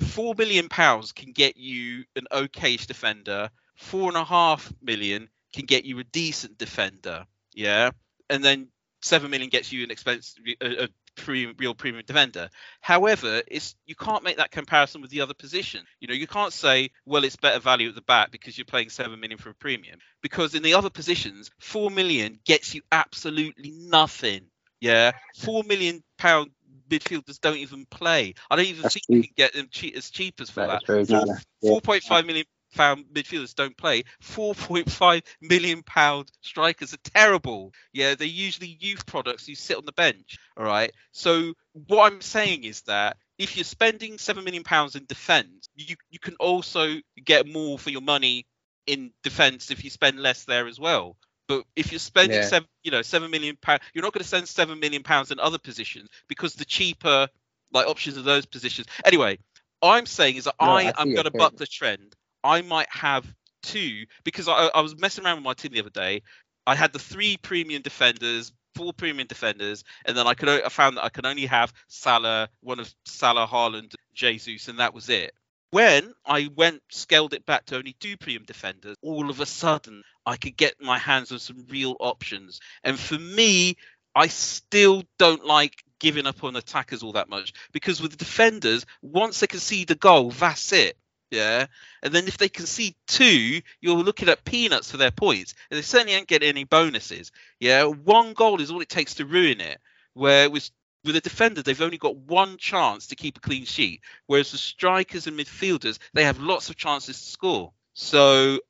four 0.00 0.34
million 0.34 0.68
pounds 0.68 1.12
can 1.12 1.32
get 1.32 1.56
you 1.56 2.04
an 2.16 2.26
okayish 2.32 2.86
defender. 2.86 3.50
Four 3.76 4.08
and 4.08 4.16
a 4.16 4.24
half 4.24 4.72
million 4.82 5.28
can 5.54 5.66
get 5.66 5.84
you 5.84 5.98
a 5.98 6.04
decent 6.04 6.58
defender. 6.58 7.26
Yeah, 7.54 7.90
and 8.28 8.44
then 8.44 8.68
seven 9.02 9.30
million 9.30 9.50
gets 9.50 9.72
you 9.72 9.84
an 9.84 9.90
expensive, 9.90 10.44
a, 10.60 10.84
a 10.84 10.88
premium, 11.16 11.54
real 11.58 11.74
premium 11.74 12.04
defender. 12.06 12.50
However, 12.80 13.42
it's 13.46 13.74
you 13.86 13.94
can't 13.94 14.24
make 14.24 14.36
that 14.36 14.50
comparison 14.50 15.00
with 15.00 15.10
the 15.10 15.20
other 15.20 15.34
position. 15.34 15.84
You 16.00 16.08
know, 16.08 16.14
you 16.14 16.26
can't 16.26 16.52
say, 16.52 16.90
well, 17.04 17.24
it's 17.24 17.36
better 17.36 17.60
value 17.60 17.88
at 17.88 17.94
the 17.94 18.02
back 18.02 18.30
because 18.30 18.56
you're 18.56 18.64
playing 18.64 18.90
seven 18.90 19.20
million 19.20 19.38
for 19.38 19.50
a 19.50 19.54
premium. 19.54 19.98
Because 20.22 20.54
in 20.54 20.62
the 20.62 20.74
other 20.74 20.90
positions, 20.90 21.50
four 21.58 21.90
million 21.90 22.38
gets 22.44 22.74
you 22.74 22.82
absolutely 22.92 23.72
nothing. 23.72 24.42
Yeah, 24.80 25.12
four 25.36 25.62
million 25.64 26.02
pound 26.16 26.50
midfielders 26.90 27.40
don't 27.40 27.58
even 27.58 27.86
play. 27.86 28.34
I 28.50 28.56
don't 28.56 28.66
even 28.66 28.82
That's 28.82 28.94
think 28.94 29.04
you 29.08 29.22
can 29.22 29.32
get 29.36 29.54
them 29.54 29.68
cheap 29.70 29.96
as 29.96 30.10
cheap 30.10 30.40
as 30.40 30.50
for 30.50 30.60
That 30.60 30.68
that. 30.68 30.82
is 30.82 30.86
very 30.86 31.04
No, 31.08 31.24
true. 31.24 31.32
no, 31.32 31.38
yeah. 31.62 31.70
Four 31.70 31.80
point 31.80 32.02
five 32.02 32.26
million 32.26 32.46
pound 32.74 33.06
midfielders 33.12 33.54
don't 33.54 33.76
play. 33.76 34.04
Four 34.20 34.54
point 34.54 34.90
five 34.90 35.22
million 35.40 35.82
pound 35.82 36.30
strikers 36.42 36.94
are 36.94 36.98
terrible. 37.04 37.72
Yeah, 37.92 38.14
they're 38.14 38.26
usually 38.26 38.76
youth 38.80 39.06
products 39.06 39.46
who 39.46 39.54
sit 39.54 39.76
on 39.76 39.84
the 39.86 39.92
bench. 39.92 40.38
All 40.56 40.64
right. 40.64 40.92
So 41.12 41.54
what 41.72 42.12
I'm 42.12 42.20
saying 42.20 42.64
is 42.64 42.82
that 42.82 43.16
if 43.38 43.56
you're 43.56 43.64
spending 43.64 44.18
seven 44.18 44.44
million 44.44 44.64
pounds 44.64 44.96
in 44.96 45.06
defence, 45.06 45.68
you 45.74 45.96
you 46.10 46.18
can 46.18 46.36
also 46.40 46.96
get 47.24 47.46
more 47.46 47.78
for 47.78 47.90
your 47.90 48.02
money 48.02 48.46
in 48.86 49.12
defence 49.22 49.70
if 49.70 49.84
you 49.84 49.90
spend 49.90 50.18
less 50.20 50.44
there 50.44 50.66
as 50.66 50.78
well. 50.78 51.16
But 51.50 51.64
if 51.74 51.90
you're 51.90 51.98
spending 51.98 52.42
Yeah. 52.42 52.46
seven, 52.46 52.68
you 52.84 52.92
know, 52.92 53.02
seven 53.02 53.28
million 53.32 53.56
pounds, 53.56 53.82
you're 53.92 54.04
not 54.04 54.12
going 54.12 54.22
to 54.22 54.28
spend 54.28 54.48
seven 54.48 54.78
million 54.78 55.02
pounds 55.02 55.32
in 55.32 55.40
other 55.40 55.58
positions 55.58 56.08
because 56.28 56.54
the 56.54 56.64
cheaper 56.64 57.28
like 57.72 57.88
options 57.88 58.16
of 58.16 58.22
those 58.24 58.46
positions. 58.46 58.86
Anyway, 59.04 59.40
I'm 59.82 60.06
saying 60.06 60.36
is 60.36 60.44
that 60.44 60.54
No, 60.62 60.68
I 60.70 60.92
I 60.96 61.02
am 61.02 61.10
going 61.12 61.24
to 61.24 61.32
buck 61.32 61.56
the 61.56 61.66
trend. 61.66 62.14
I 62.44 62.62
might 62.62 62.88
have 62.90 63.26
two 63.62 64.06
because 64.22 64.46
I, 64.46 64.68
I 64.68 64.80
was 64.80 64.96
messing 64.96 65.24
around 65.24 65.38
with 65.38 65.44
my 65.44 65.54
team 65.54 65.72
the 65.72 65.80
other 65.80 65.90
day. 65.90 66.22
I 66.68 66.76
had 66.76 66.92
the 66.92 67.00
three 67.00 67.36
premium 67.36 67.82
defenders, 67.82 68.52
four 68.76 68.92
premium 68.92 69.26
defenders, 69.26 69.82
and 70.04 70.16
then 70.16 70.28
I 70.28 70.34
could 70.34 70.48
I 70.48 70.68
found 70.68 70.98
that 70.98 71.04
I 71.04 71.08
could 71.08 71.26
only 71.26 71.46
have 71.46 71.72
Salah, 71.88 72.48
one 72.60 72.78
of 72.78 72.94
Salah, 73.06 73.48
Haaland, 73.48 73.94
Jesus, 74.14 74.68
and 74.68 74.78
that 74.78 74.94
was 74.94 75.08
it. 75.08 75.32
When 75.70 76.12
I 76.26 76.50
went 76.54 76.82
scaled 76.90 77.32
it 77.32 77.46
back 77.46 77.66
to 77.66 77.76
only 77.76 77.94
two 78.00 78.16
premium 78.16 78.44
defenders, 78.44 78.96
all 79.02 79.30
of 79.30 79.40
a 79.40 79.46
sudden 79.46 80.02
I 80.26 80.36
could 80.36 80.56
get 80.56 80.80
my 80.80 80.98
hands 80.98 81.30
on 81.32 81.38
some 81.38 81.66
real 81.68 81.96
options. 82.00 82.60
And 82.82 82.98
for 82.98 83.18
me, 83.18 83.76
I 84.14 84.26
still 84.26 85.04
don't 85.18 85.44
like 85.44 85.84
giving 86.00 86.26
up 86.26 86.42
on 86.42 86.56
attackers 86.56 87.02
all 87.02 87.12
that 87.12 87.28
much 87.28 87.52
because 87.72 88.02
with 88.02 88.16
defenders, 88.16 88.84
once 89.02 89.40
they 89.40 89.46
concede 89.46 89.90
a 89.90 89.94
goal, 89.94 90.30
that's 90.30 90.72
it. 90.72 90.96
Yeah. 91.30 91.66
And 92.02 92.12
then 92.12 92.26
if 92.26 92.38
they 92.38 92.48
concede 92.48 92.96
two, 93.06 93.60
you're 93.80 93.96
looking 93.96 94.28
at 94.28 94.44
peanuts 94.44 94.90
for 94.90 94.96
their 94.96 95.12
points. 95.12 95.54
And 95.70 95.78
they 95.78 95.82
certainly 95.82 96.14
ain't 96.14 96.26
getting 96.26 96.48
any 96.48 96.64
bonuses. 96.64 97.30
Yeah. 97.60 97.84
One 97.84 98.32
goal 98.32 98.60
is 98.60 98.70
all 98.70 98.80
it 98.80 98.88
takes 98.88 99.14
to 99.14 99.24
ruin 99.24 99.60
it. 99.60 99.78
Where 100.14 100.50
with 100.50 100.68
with 101.04 101.16
a 101.16 101.20
defender, 101.20 101.62
they've 101.62 101.80
only 101.80 101.98
got 101.98 102.16
one 102.16 102.56
chance 102.58 103.08
to 103.08 103.16
keep 103.16 103.38
a 103.38 103.40
clean 103.40 103.64
sheet. 103.64 104.02
Whereas 104.26 104.52
the 104.52 104.58
strikers 104.58 105.26
and 105.26 105.38
midfielders, 105.38 105.98
they 106.12 106.24
have 106.24 106.40
lots 106.40 106.70
of 106.70 106.76
chances 106.76 107.18
to 107.20 107.30
score. 107.30 107.72
So 107.94 108.60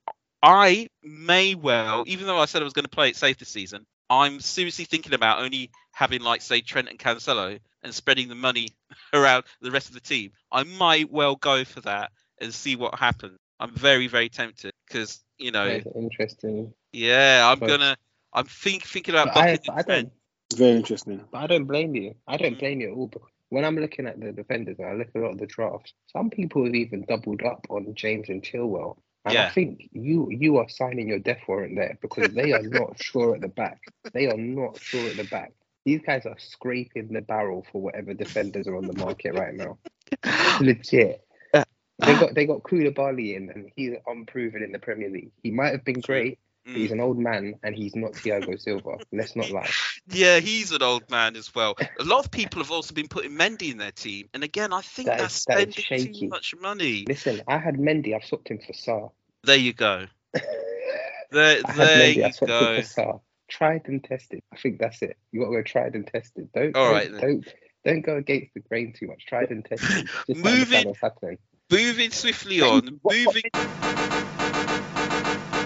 I 0.43 0.89
may 1.03 1.55
well, 1.55 2.05
even 2.07 2.27
though 2.27 2.39
I 2.39 2.47
said 2.47 2.63
I 2.63 2.65
was 2.65 2.73
going 2.73 2.85
to 2.85 2.91
play 2.91 3.09
it 3.09 3.17
safe 3.17 3.39
this 3.39 3.49
season, 3.49 3.87
I'm 4.09 4.41
seriously 4.41 4.85
thinking 4.85 5.15
about 5.15 5.41
only 5.41 5.71
having 5.93 6.23
like 6.23 6.43
say 6.43 6.61
Trent 6.61 6.89
and 6.89 6.99
Cancelo 6.99 7.59
and 7.83 7.95
spreading 7.95 8.29
the 8.29 8.35
money 8.35 8.69
around 9.13 9.45
the 9.61 9.71
rest 9.71 9.89
of 9.89 9.95
the 9.95 10.01
team. 10.01 10.33
I 10.51 10.65
might 10.65 11.11
well 11.11 11.37
go 11.37 11.65
for 11.65 11.81
that 11.83 12.13
and 12.41 12.53
see 12.53 12.77
what 12.77 12.99
happens. 12.99 13.39
I'm 13.59 13.75
very 13.75 14.07
very 14.07 14.29
tempted 14.29 14.73
because 14.87 15.23
you 15.39 15.53
know 15.53 15.69
That's 15.69 15.87
interesting. 15.95 16.73
yeah 16.93 17.49
I'm 17.51 17.59
gonna 17.59 17.97
I'm 18.33 18.47
think 18.47 18.85
thinking 18.85 19.15
about 19.15 19.37
I, 19.37 19.59
I 19.69 19.83
don't. 19.83 20.13
Very 20.55 20.77
interesting. 20.77 21.25
But 21.31 21.39
I 21.39 21.47
don't 21.47 21.65
blame 21.65 21.95
you. 21.95 22.15
I 22.27 22.37
don't 22.37 22.59
blame 22.59 22.81
you 22.81 22.91
at 22.93 22.97
all. 22.97 23.07
Because 23.09 23.29
when 23.51 23.65
I'm 23.65 23.77
looking 23.79 24.07
at 24.07 24.21
the 24.21 24.33
defenders 24.33 24.79
and 24.79 24.89
I 24.89 24.93
look 24.95 25.09
at 25.15 25.21
a 25.21 25.25
lot 25.25 25.33
of 25.33 25.39
the 25.39 25.47
drafts, 25.47 25.93
some 26.13 26.31
people 26.31 26.65
have 26.65 26.75
even 26.75 27.05
doubled 27.09 27.43
up 27.43 27.67
on 27.71 27.95
James 27.95 28.29
and 28.29 28.43
Chilwell. 28.43 28.97
And 29.25 29.37
I 29.47 29.51
think 29.51 29.91
you 29.93 30.29
you 30.31 30.57
are 30.57 30.69
signing 30.69 31.09
your 31.09 31.19
death 31.19 31.43
warrant 31.47 31.77
there 31.77 31.99
because 32.01 32.33
they 32.33 32.53
are 32.53 32.63
not 32.63 33.03
sure 33.03 33.35
at 33.35 33.43
the 33.43 33.49
back. 33.49 33.81
They 34.13 34.29
are 34.29 34.37
not 34.39 34.81
sure 34.81 35.09
at 35.11 35.17
the 35.17 35.25
back. 35.25 35.53
These 35.85 36.01
guys 36.07 36.27
are 36.27 36.39
scraping 36.39 37.09
the 37.13 37.21
barrel 37.23 37.67
for 37.71 37.81
whatever 37.83 38.15
defenders 38.15 38.67
are 38.67 38.77
on 38.77 38.87
the 38.87 38.95
market 38.99 39.35
right 39.35 39.55
now. 39.55 39.79
Legit. 40.61 41.23
Uh, 41.53 41.65
They 42.05 42.15
got 42.15 42.35
they 42.35 42.47
got 42.47 42.63
Koulibaly 42.63 43.37
in 43.37 43.51
and 43.51 43.71
he's 43.77 43.95
unproven 44.07 44.63
in 44.63 44.73
the 44.73 44.79
Premier 44.79 45.11
League. 45.11 45.33
He 45.43 45.51
might 45.51 45.73
have 45.73 45.85
been 45.85 46.01
great, 46.01 46.39
but 46.65 46.75
he's 46.77 46.91
Mm. 46.91 46.95
an 46.95 47.01
old 47.01 47.19
man 47.19 47.55
and 47.63 47.75
he's 47.75 47.95
not 47.97 48.13
Thiago 48.13 48.61
Silva. 48.61 48.99
Let's 49.13 49.35
not 49.37 49.51
lie. 49.51 49.69
Yeah, 50.13 50.41
he's 50.41 50.73
an 50.73 50.83
old 50.83 51.09
man 51.11 51.37
as 51.37 51.55
well. 51.55 51.77
A 52.01 52.05
lot 52.05 52.25
of 52.25 52.31
people 52.33 52.61
have 52.63 52.71
also 52.73 52.93
been 52.95 53.07
putting 53.07 53.33
Mendy 53.33 53.71
in 53.71 53.79
their 53.79 53.93
team, 53.93 54.29
and 54.35 54.43
again, 54.43 54.73
I 54.73 54.81
think 54.81 55.07
That 55.07 55.19
that's 55.19 55.37
is- 55.39 55.45
that 55.47 55.73
spending 55.73 56.15
too 56.15 56.29
much 56.29 56.55
money. 56.61 57.05
Listen, 57.07 57.43
I 57.47 57.59
had 57.59 57.77
Mendy, 57.77 58.15
I've 58.17 58.25
swapped 58.25 58.49
him 58.49 58.59
for 58.67 58.73
Saar. 58.73 59.11
There 59.45 59.57
you 59.57 59.73
go. 59.73 60.07
There, 61.33 61.63
there 61.63 61.63
Mendy, 61.63 62.17
you 62.17 62.47
go. 62.47 62.75
him 62.75 62.83
for 62.83 62.89
Saar. 62.89 63.21
Tried 63.49 63.83
and 63.87 64.03
tested. 64.03 64.41
I 64.53 64.57
think 64.57 64.81
that's 64.81 65.01
it. 65.03 65.17
You 65.31 65.41
got 65.41 65.47
to 65.51 65.53
go 65.59 65.63
tried 65.63 65.95
and 65.95 66.05
tested. 66.07 66.49
Don't 66.53 66.75
All 66.77 66.93
don't, 66.93 67.13
then. 67.13 67.21
don't 67.21 67.55
don't 67.85 68.01
go 68.03 68.17
against 68.17 68.53
the 68.55 68.61
grain 68.61 68.93
too 68.99 69.07
much. 69.07 69.27
Tried 69.27 69.51
and 69.51 69.65
tested. 69.65 70.09
Just 70.27 70.29
Moving- 70.29 70.51
understand 70.51 70.87
what's 70.87 71.01
happening. 71.01 71.39
Moving 71.71 72.11
swiftly 72.11 72.61
on. 72.63 73.01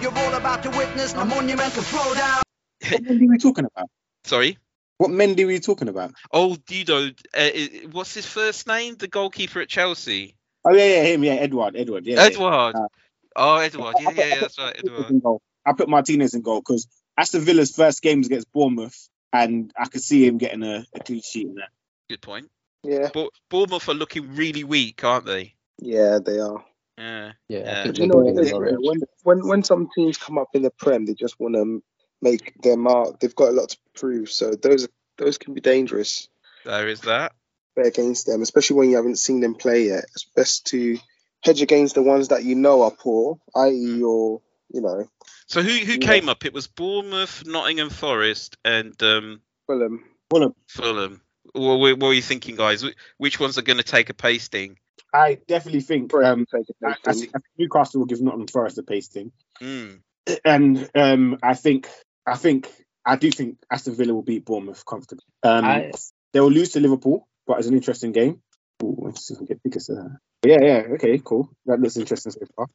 Moving. 0.04 0.22
You're 0.22 0.32
all 0.32 0.34
about 0.34 0.62
to 0.62 0.70
witness 0.70 1.12
a 1.14 1.24
monumental 1.24 1.82
throwdown. 1.82 2.42
What 2.90 3.02
Mendy 3.02 3.22
are 3.26 3.30
we 3.30 3.38
talking 3.38 3.64
about? 3.64 3.88
Sorry. 4.24 4.58
What 4.98 5.10
Mendy 5.10 5.44
are 5.44 5.46
we 5.46 5.60
talking 5.60 5.88
about? 5.88 6.12
Oh, 6.32 6.56
Dido. 6.66 7.10
Uh, 7.34 7.50
what's 7.90 8.14
his 8.14 8.26
first 8.26 8.66
name? 8.66 8.96
The 8.96 9.08
goalkeeper 9.08 9.60
at 9.60 9.68
Chelsea. 9.68 10.36
Oh 10.64 10.72
yeah, 10.74 10.84
yeah, 10.84 11.02
him, 11.02 11.24
yeah, 11.24 11.32
Edward, 11.32 11.76
Edward, 11.76 12.06
yeah. 12.06 12.16
yeah. 12.16 12.22
Edward. 12.22 12.74
Uh, 12.76 12.88
Oh, 13.36 13.56
Edward. 13.56 13.94
I 13.98 14.02
Yeah, 14.02 14.10
yeah, 14.10 14.22
I 14.22 14.26
yeah, 14.26 14.40
that's 14.40 14.58
right, 14.58 14.76
Edward. 14.78 15.40
I 15.66 15.72
put 15.72 15.88
Martinez 15.88 16.34
in 16.34 16.42
goal 16.42 16.60
because 16.60 16.86
Aston 17.18 17.40
Villa's 17.40 17.74
first 17.74 18.00
games 18.00 18.26
against 18.26 18.52
Bournemouth, 18.52 19.08
and 19.32 19.72
I 19.76 19.86
could 19.86 20.02
see 20.02 20.24
him 20.26 20.38
getting 20.38 20.62
a, 20.62 20.84
a 20.94 21.00
clean 21.00 21.20
sheet 21.22 21.48
in 21.48 21.54
that. 21.54 21.70
Good 22.08 22.22
point. 22.22 22.50
Yeah, 22.84 23.08
Bo- 23.12 23.30
Bournemouth 23.50 23.88
are 23.88 23.94
looking 23.94 24.36
really 24.36 24.62
weak, 24.62 25.02
aren't 25.02 25.26
they? 25.26 25.54
yeah, 25.80 26.18
they 26.24 26.38
are. 26.38 26.64
Yeah. 26.98 27.32
Yeah, 27.48 27.58
Yeah. 27.60 27.72
I 27.72 27.82
think 27.82 27.94
Do 27.96 28.02
you 28.02 28.08
know 28.08 28.14
going 28.16 28.34
what 28.34 28.44
it 28.44 28.46
in 28.46 28.46
is? 28.46 28.52
orange. 28.52 28.78
When, 28.82 29.00
when 29.24 29.48
when 29.48 29.62
some 29.64 29.88
teams 29.94 30.18
come 30.18 30.38
up 30.38 30.48
in 30.54 30.62
the 30.62 30.70
Prem, 30.70 31.06
they 31.06 31.14
just 31.14 31.38
want 31.40 31.54
to 31.54 31.82
make 32.22 32.54
their 32.62 32.76
mark. 32.76 33.20
They've 33.20 33.34
got 33.34 33.50
a 33.50 33.52
lot 33.52 33.70
to 33.70 33.78
prove, 33.96 34.30
so 34.30 34.54
those 34.54 34.88
those 35.18 35.38
can 35.38 35.54
be 35.54 35.60
dangerous. 35.60 36.28
There 36.64 36.88
is 36.88 37.02
that. 37.02 37.32
play 37.76 37.88
against 37.88 38.26
them, 38.26 38.42
especially 38.42 38.76
when 38.76 38.90
you 38.90 38.96
haven't 38.96 39.16
seen 39.18 39.40
them 39.40 39.54
play 39.54 39.86
yet. 39.88 40.04
It's 40.14 40.24
best 40.36 40.66
to 40.68 40.98
hedge 41.42 41.62
against 41.62 41.94
the 41.94 42.02
ones 42.02 42.28
that 42.28 42.44
you 42.44 42.54
know 42.54 42.82
are 42.82 42.90
poor, 42.90 43.38
i.e., 43.56 43.98
your, 43.98 44.40
you 44.72 44.80
know, 44.80 45.08
So 45.46 45.62
who 45.62 45.70
who 45.70 45.94
Yeah. 45.94 45.98
came 45.98 46.28
up? 46.28 46.44
It 46.44 46.52
was 46.54 46.66
Bournemouth, 46.66 47.44
Nottingham 47.46 47.90
Forest, 47.90 48.56
and 48.64 49.00
um, 49.02 49.42
Fulham. 49.66 50.04
Fulham. 50.30 50.54
Fulham. 50.68 51.20
What, 51.52 51.78
what 51.78 51.98
what 51.98 52.08
are 52.08 52.14
you 52.14 52.22
thinking, 52.22 52.56
guys? 52.56 52.84
Which 53.18 53.40
ones 53.40 53.58
are 53.58 53.62
going 53.62 53.78
to 53.78 53.84
take 53.84 54.10
a 54.10 54.14
pasting? 54.14 54.78
I 55.14 55.38
definitely 55.46 55.80
think 55.82 56.12
um, 56.12 56.44
take 56.52 56.66
a 56.82 56.86
I, 56.86 56.90
I 56.90 56.94
I 57.10 57.12
think 57.12 57.32
Newcastle 57.56 58.00
will 58.00 58.06
give 58.06 58.20
Nottingham 58.20 58.48
Forest 58.48 58.78
a 58.78 58.82
pasting, 58.82 59.30
Mm. 59.62 60.00
and 60.44 60.90
um, 60.94 61.38
I 61.42 61.54
think 61.54 61.88
I 62.26 62.36
think 62.36 62.68
I 63.06 63.16
do 63.16 63.30
think 63.30 63.58
Aston 63.70 63.94
Villa 63.94 64.12
will 64.12 64.22
beat 64.22 64.44
Bournemouth 64.44 64.84
comfortably. 64.84 65.24
Um, 65.42 65.64
I- 65.64 65.92
They 66.32 66.40
will 66.40 66.50
lose 66.50 66.72
to 66.72 66.80
Liverpool, 66.80 67.28
but 67.46 67.58
it's 67.58 67.68
an 67.68 67.74
interesting 67.74 68.10
game. 68.12 68.42
Ooh, 68.82 68.96
let's 69.02 69.24
see 69.28 69.34
if 69.34 69.40
we 69.40 69.46
can 69.46 69.54
get 69.54 69.62
biggest. 69.62 69.88
Uh, 69.90 70.08
yeah, 70.44 70.58
yeah, 70.60 70.82
okay, 70.94 71.20
cool. 71.22 71.48
That 71.66 71.78
looks 71.80 71.96
interesting 71.96 72.32
so 72.32 72.40
far. 72.56 72.66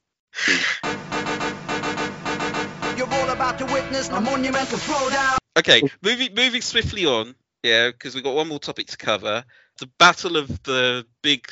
You're 2.97 3.07
all 3.13 3.29
about 3.31 3.57
to 3.59 3.65
witness 3.65 4.07
a 4.09 4.21
monumental 4.21 4.77
throwdown. 4.77 5.37
Okay, 5.57 5.81
moving 6.01 6.33
moving 6.35 6.61
swiftly 6.61 7.05
on. 7.05 7.35
Yeah, 7.63 7.89
because 7.91 8.15
we've 8.15 8.23
got 8.23 8.35
one 8.35 8.47
more 8.47 8.59
topic 8.59 8.87
to 8.87 8.97
cover. 8.97 9.43
The 9.79 9.89
battle 9.99 10.37
of 10.37 10.47
the 10.63 11.05
big 11.21 11.49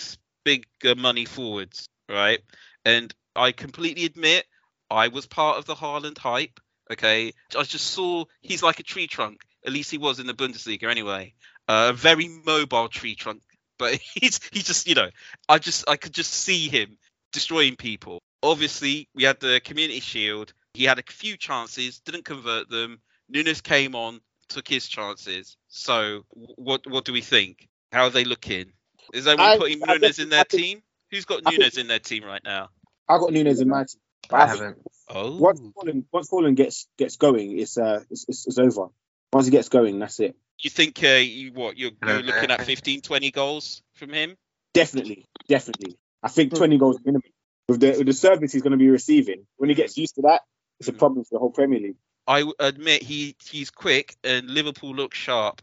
big 0.48 0.66
uh, 0.86 0.96
money 0.96 1.26
forwards, 1.26 1.90
right? 2.08 2.40
And 2.86 3.14
I 3.36 3.52
completely 3.52 4.06
admit 4.06 4.46
I 4.90 5.10
was 5.10 5.26
part 5.26 5.58
of 5.58 5.66
the 5.66 5.76
Haaland 5.76 6.18
hype. 6.18 6.62
Okay, 6.90 7.34
I 7.58 7.64
just 7.64 7.88
saw 7.88 8.24
he's 8.42 8.64
like 8.64 8.80
a 8.80 8.84
tree 8.84 9.08
trunk. 9.08 9.42
At 9.66 9.74
least 9.74 9.92
he 9.92 9.98
was 9.98 10.22
in 10.22 10.28
the 10.28 10.34
Bundesliga 10.34 10.90
anyway. 10.90 11.34
A 11.68 11.92
very 11.92 12.30
mobile 12.30 12.88
tree 12.88 13.16
trunk, 13.16 13.42
but 13.78 13.96
he's 14.14 14.40
he 14.54 14.62
just 14.62 14.88
you 14.88 14.96
know 14.96 15.10
I 15.50 15.60
just 15.60 15.84
I 15.90 15.98
could 15.98 16.14
just 16.14 16.32
see 16.32 16.70
him 16.70 16.98
destroying 17.34 17.76
people. 17.76 18.20
Obviously, 18.42 19.10
we 19.14 19.24
had 19.24 19.42
the 19.42 19.60
Community 19.62 20.00
Shield. 20.00 20.54
He 20.74 20.86
had 20.86 20.98
a 20.98 21.12
few 21.12 21.36
chances, 21.36 22.00
didn't 22.00 22.24
convert 22.24 22.70
them. 22.70 23.02
Núñez 23.34 23.62
came 23.62 23.96
on, 23.96 24.22
took 24.48 24.66
his 24.66 24.88
chances. 24.88 25.58
So, 25.68 26.24
what 26.32 26.88
what 26.88 27.04
do 27.04 27.12
we 27.12 27.22
think? 27.22 27.68
How 27.92 28.04
are 28.04 28.10
they 28.12 28.24
looking? 28.24 28.72
Is 29.14 29.28
everyone 29.28 29.52
I- 29.52 29.58
putting 29.58 29.84
I 29.84 29.98
Núñez 29.98 30.00
think- 30.02 30.20
in 30.20 30.30
their 30.30 30.44
think- 30.44 30.64
team? 30.64 30.84
Who's 31.12 31.26
got 31.26 31.42
I 31.46 31.52
think- 31.52 31.64
Núñez 31.64 31.78
in 31.78 31.88
their 31.88 32.00
team 32.00 32.24
right 32.26 32.44
now? 32.44 32.70
I 33.08 33.18
got 33.18 33.30
Núñez 33.30 33.62
in 33.62 33.70
my 33.70 33.84
team. 33.86 34.02
but 34.30 34.38
I 34.40 34.44
I 34.44 34.48
haven't. 34.48 34.78
Oh, 35.10 35.38
Once 35.38 35.62
Haaland, 35.62 36.04
once 36.12 36.30
Haaland 36.30 36.56
gets 36.56 36.88
gets 36.98 37.16
going, 37.16 37.58
it's 37.58 37.78
uh, 37.78 38.04
it's, 38.10 38.26
it's, 38.28 38.46
it's 38.48 38.58
over. 38.58 38.88
Once 39.32 39.46
he 39.46 39.52
gets 39.52 39.70
going, 39.70 40.00
that's 40.00 40.20
it. 40.20 40.36
you 40.60 40.70
think 40.70 41.02
uh, 41.04 41.08
you 41.08 41.54
what 41.54 41.78
you're, 41.78 41.92
you're 42.06 42.22
looking 42.24 42.52
at 42.52 42.66
15, 42.66 43.02
20 43.02 43.32
goals 43.32 43.82
from 43.94 44.12
him? 44.12 44.36
Definitely, 44.74 45.26
definitely. 45.48 45.98
I 46.24 46.28
think 46.30 46.52
Hmm. 46.52 46.58
20 46.58 46.78
goals 46.78 47.00
minimum 47.06 47.22
with 47.70 47.80
the 47.80 47.92
with 47.98 48.08
the 48.08 48.14
service 48.14 48.52
he's 48.52 48.62
going 48.64 48.72
to 48.72 48.78
be 48.78 48.90
receiving. 48.90 49.46
When 49.58 49.70
he 49.70 49.76
gets 49.76 49.98
used 49.98 50.16
to 50.16 50.24
that, 50.24 50.42
it's 50.80 50.90
a 50.90 50.92
Hmm. 50.92 50.98
problem 50.98 51.24
for 51.24 51.36
the 51.36 51.40
whole 51.40 51.52
Premier 51.52 51.80
League. 51.80 51.96
I 52.28 52.44
admit 52.60 53.04
he 53.04 53.36
he's 53.50 53.70
quick 53.72 54.18
and 54.26 54.50
Liverpool 54.50 54.94
look 54.94 55.14
sharp 55.14 55.62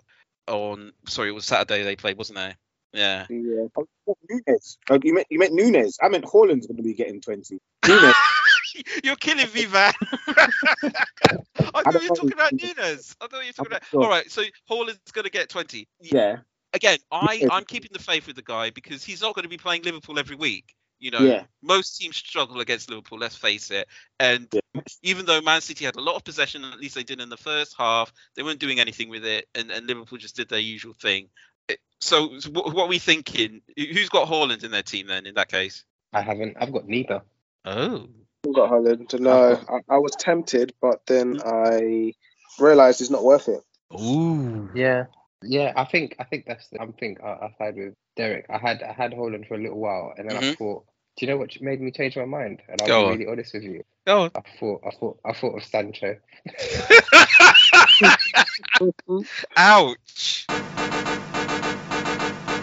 on. 0.49 0.93
Sorry, 1.07 1.29
it 1.29 1.33
was 1.33 1.45
Saturday 1.45 1.83
they 1.83 1.97
played, 1.97 2.17
wasn't 2.17 2.39
they? 2.39 2.55
Yeah. 2.95 3.27
Uh, 3.29 3.83
oh, 4.07 4.17
Núñez. 4.31 4.77
Oh, 4.89 4.99
you 5.03 5.15
meant 5.15 5.27
you 5.29 5.39
meant 5.39 5.53
Núñez. 5.53 5.97
I 6.01 6.09
meant 6.09 6.25
Haaland's 6.25 6.67
going 6.67 6.77
to 6.77 6.83
be 6.83 6.95
getting 6.95 7.21
20. 7.21 7.59
Núñez. 7.83 8.15
You're 9.05 9.17
killing 9.17 9.49
me, 9.55 9.67
man. 9.67 9.93
I 10.27 11.83
thought 11.83 12.03
you 12.03 12.09
were 12.09 12.17
talking 12.17 12.33
about 12.33 12.53
Núñez. 12.53 13.17
I 13.21 13.27
thought 13.27 13.43
you 13.43 13.49
were 13.49 13.53
talking 13.53 13.73
about. 13.73 13.83
All 13.95 14.09
right, 14.09 14.31
so 14.31 14.43
Haaland's 14.71 15.13
going 15.13 15.25
to 15.25 15.31
get 15.31 15.49
20. 15.49 15.89
yeah, 16.01 16.37
Again, 16.73 16.99
I 17.11 17.47
I'm 17.51 17.65
keeping 17.65 17.91
the 17.93 17.99
faith 17.99 18.27
with 18.27 18.37
the 18.37 18.43
guy 18.43 18.71
because 18.71 19.05
he's 19.05 19.23
not 19.23 19.35
going 19.35 19.45
to 19.45 19.49
be 19.49 19.59
playing 19.59 19.83
Liverpool 19.83 20.19
every 20.19 20.37
week. 20.37 20.75
You 21.01 21.11
know, 21.11 21.21
yeah. 21.21 21.43
most 21.63 21.99
teams 21.99 22.17
struggle 22.17 22.61
against 22.61 22.89
Liverpool. 22.89 23.19
Let's 23.19 23.37
face 23.37 23.71
it. 23.71 23.87
And 24.19 24.49
Yeah. 24.53 24.81
even 25.03 25.27
though 25.27 25.41
Man 25.41 25.61
City 25.61 25.85
had 25.85 25.97
a 25.97 26.01
lot 26.01 26.17
of 26.17 26.25
possession, 26.25 26.65
at 26.65 26.81
least 26.81 26.95
they 26.95 27.05
did 27.05 27.21
in 27.21 27.29
the 27.29 27.37
first 27.37 27.75
half, 27.77 28.13
they 28.35 28.43
weren't 28.43 28.59
doing 28.59 28.81
anything 28.81 29.09
with 29.09 29.25
it, 29.25 29.47
and, 29.55 29.71
and 29.71 29.87
Liverpool 29.87 30.19
just 30.19 30.37
did 30.37 30.49
their 30.49 30.61
usual 30.61 30.95
thing. 30.95 31.29
It- 31.69 31.81
So, 32.01 32.39
so 32.39 32.51
what, 32.51 32.75
what 32.75 32.85
are 32.85 32.89
we 32.89 32.99
thinking? 32.99 33.63
Who's 33.77 34.09
got 34.09 34.29
Haaland 34.29 34.65
in 34.65 34.71
their 34.71 34.83
team 34.83 35.07
then? 35.07 35.27
In 35.27 35.35
that 35.37 35.49
case. 35.49 35.85
I 36.13 36.21
haven't. 36.21 36.57
I've 36.61 36.73
got 36.73 36.87
neither. 36.87 37.23
Oh. 37.65 38.07
I've 38.47 38.55
got 38.55 38.71
Haaland. 38.71 39.19
No, 39.19 39.59
I, 39.69 39.95
I 39.95 39.99
was 39.99 40.15
tempted, 40.17 40.75
but 40.81 41.07
then 41.07 41.41
I 41.45 42.13
realised 42.59 43.01
it's 43.01 43.11
not 43.11 43.25
worth 43.25 43.49
it. 43.49 43.61
Ooh. 43.99 44.71
Yeah. 44.75 45.07
Yeah, 45.43 45.73
I 45.77 45.85
think 45.85 46.17
I 46.19 46.25
think 46.25 46.47
that's 46.47 46.69
the, 46.69 46.81
I 46.81 46.87
think 46.99 47.21
I, 47.23 47.29
I 47.29 47.55
side 47.59 47.77
with 47.77 47.95
Derek. 48.17 48.47
I 48.49 48.59
had 48.59 48.83
I 48.83 48.93
had 48.93 49.13
Haaland 49.13 49.47
for 49.49 49.55
a 49.55 49.59
little 49.59 49.79
while, 49.79 50.15
and 50.17 50.29
then 50.29 50.37
I 50.37 50.41
Mhm. 50.41 50.57
thought, 50.57 50.85
do 51.19 51.27
you 51.27 51.33
know 51.33 51.37
what 51.39 51.61
made 51.61 51.81
me 51.83 51.91
change 51.91 52.17
my 52.17 52.25
mind? 52.25 52.63
And 52.69 52.81
I'll 52.81 52.87
Go 52.87 53.01
be 53.01 53.05
on. 53.07 53.19
really 53.19 53.27
honest 53.31 53.53
with 53.55 53.63
you. 53.63 53.85
Go 54.07 54.23
on. 54.23 54.31
I 54.35 54.41
thought 54.59 54.81
I 54.87 54.91
thought 54.91 55.19
I 55.25 55.33
thought 55.35 55.57
of 55.57 55.65
Sancho. 55.65 56.17
Ouch. 59.57 60.47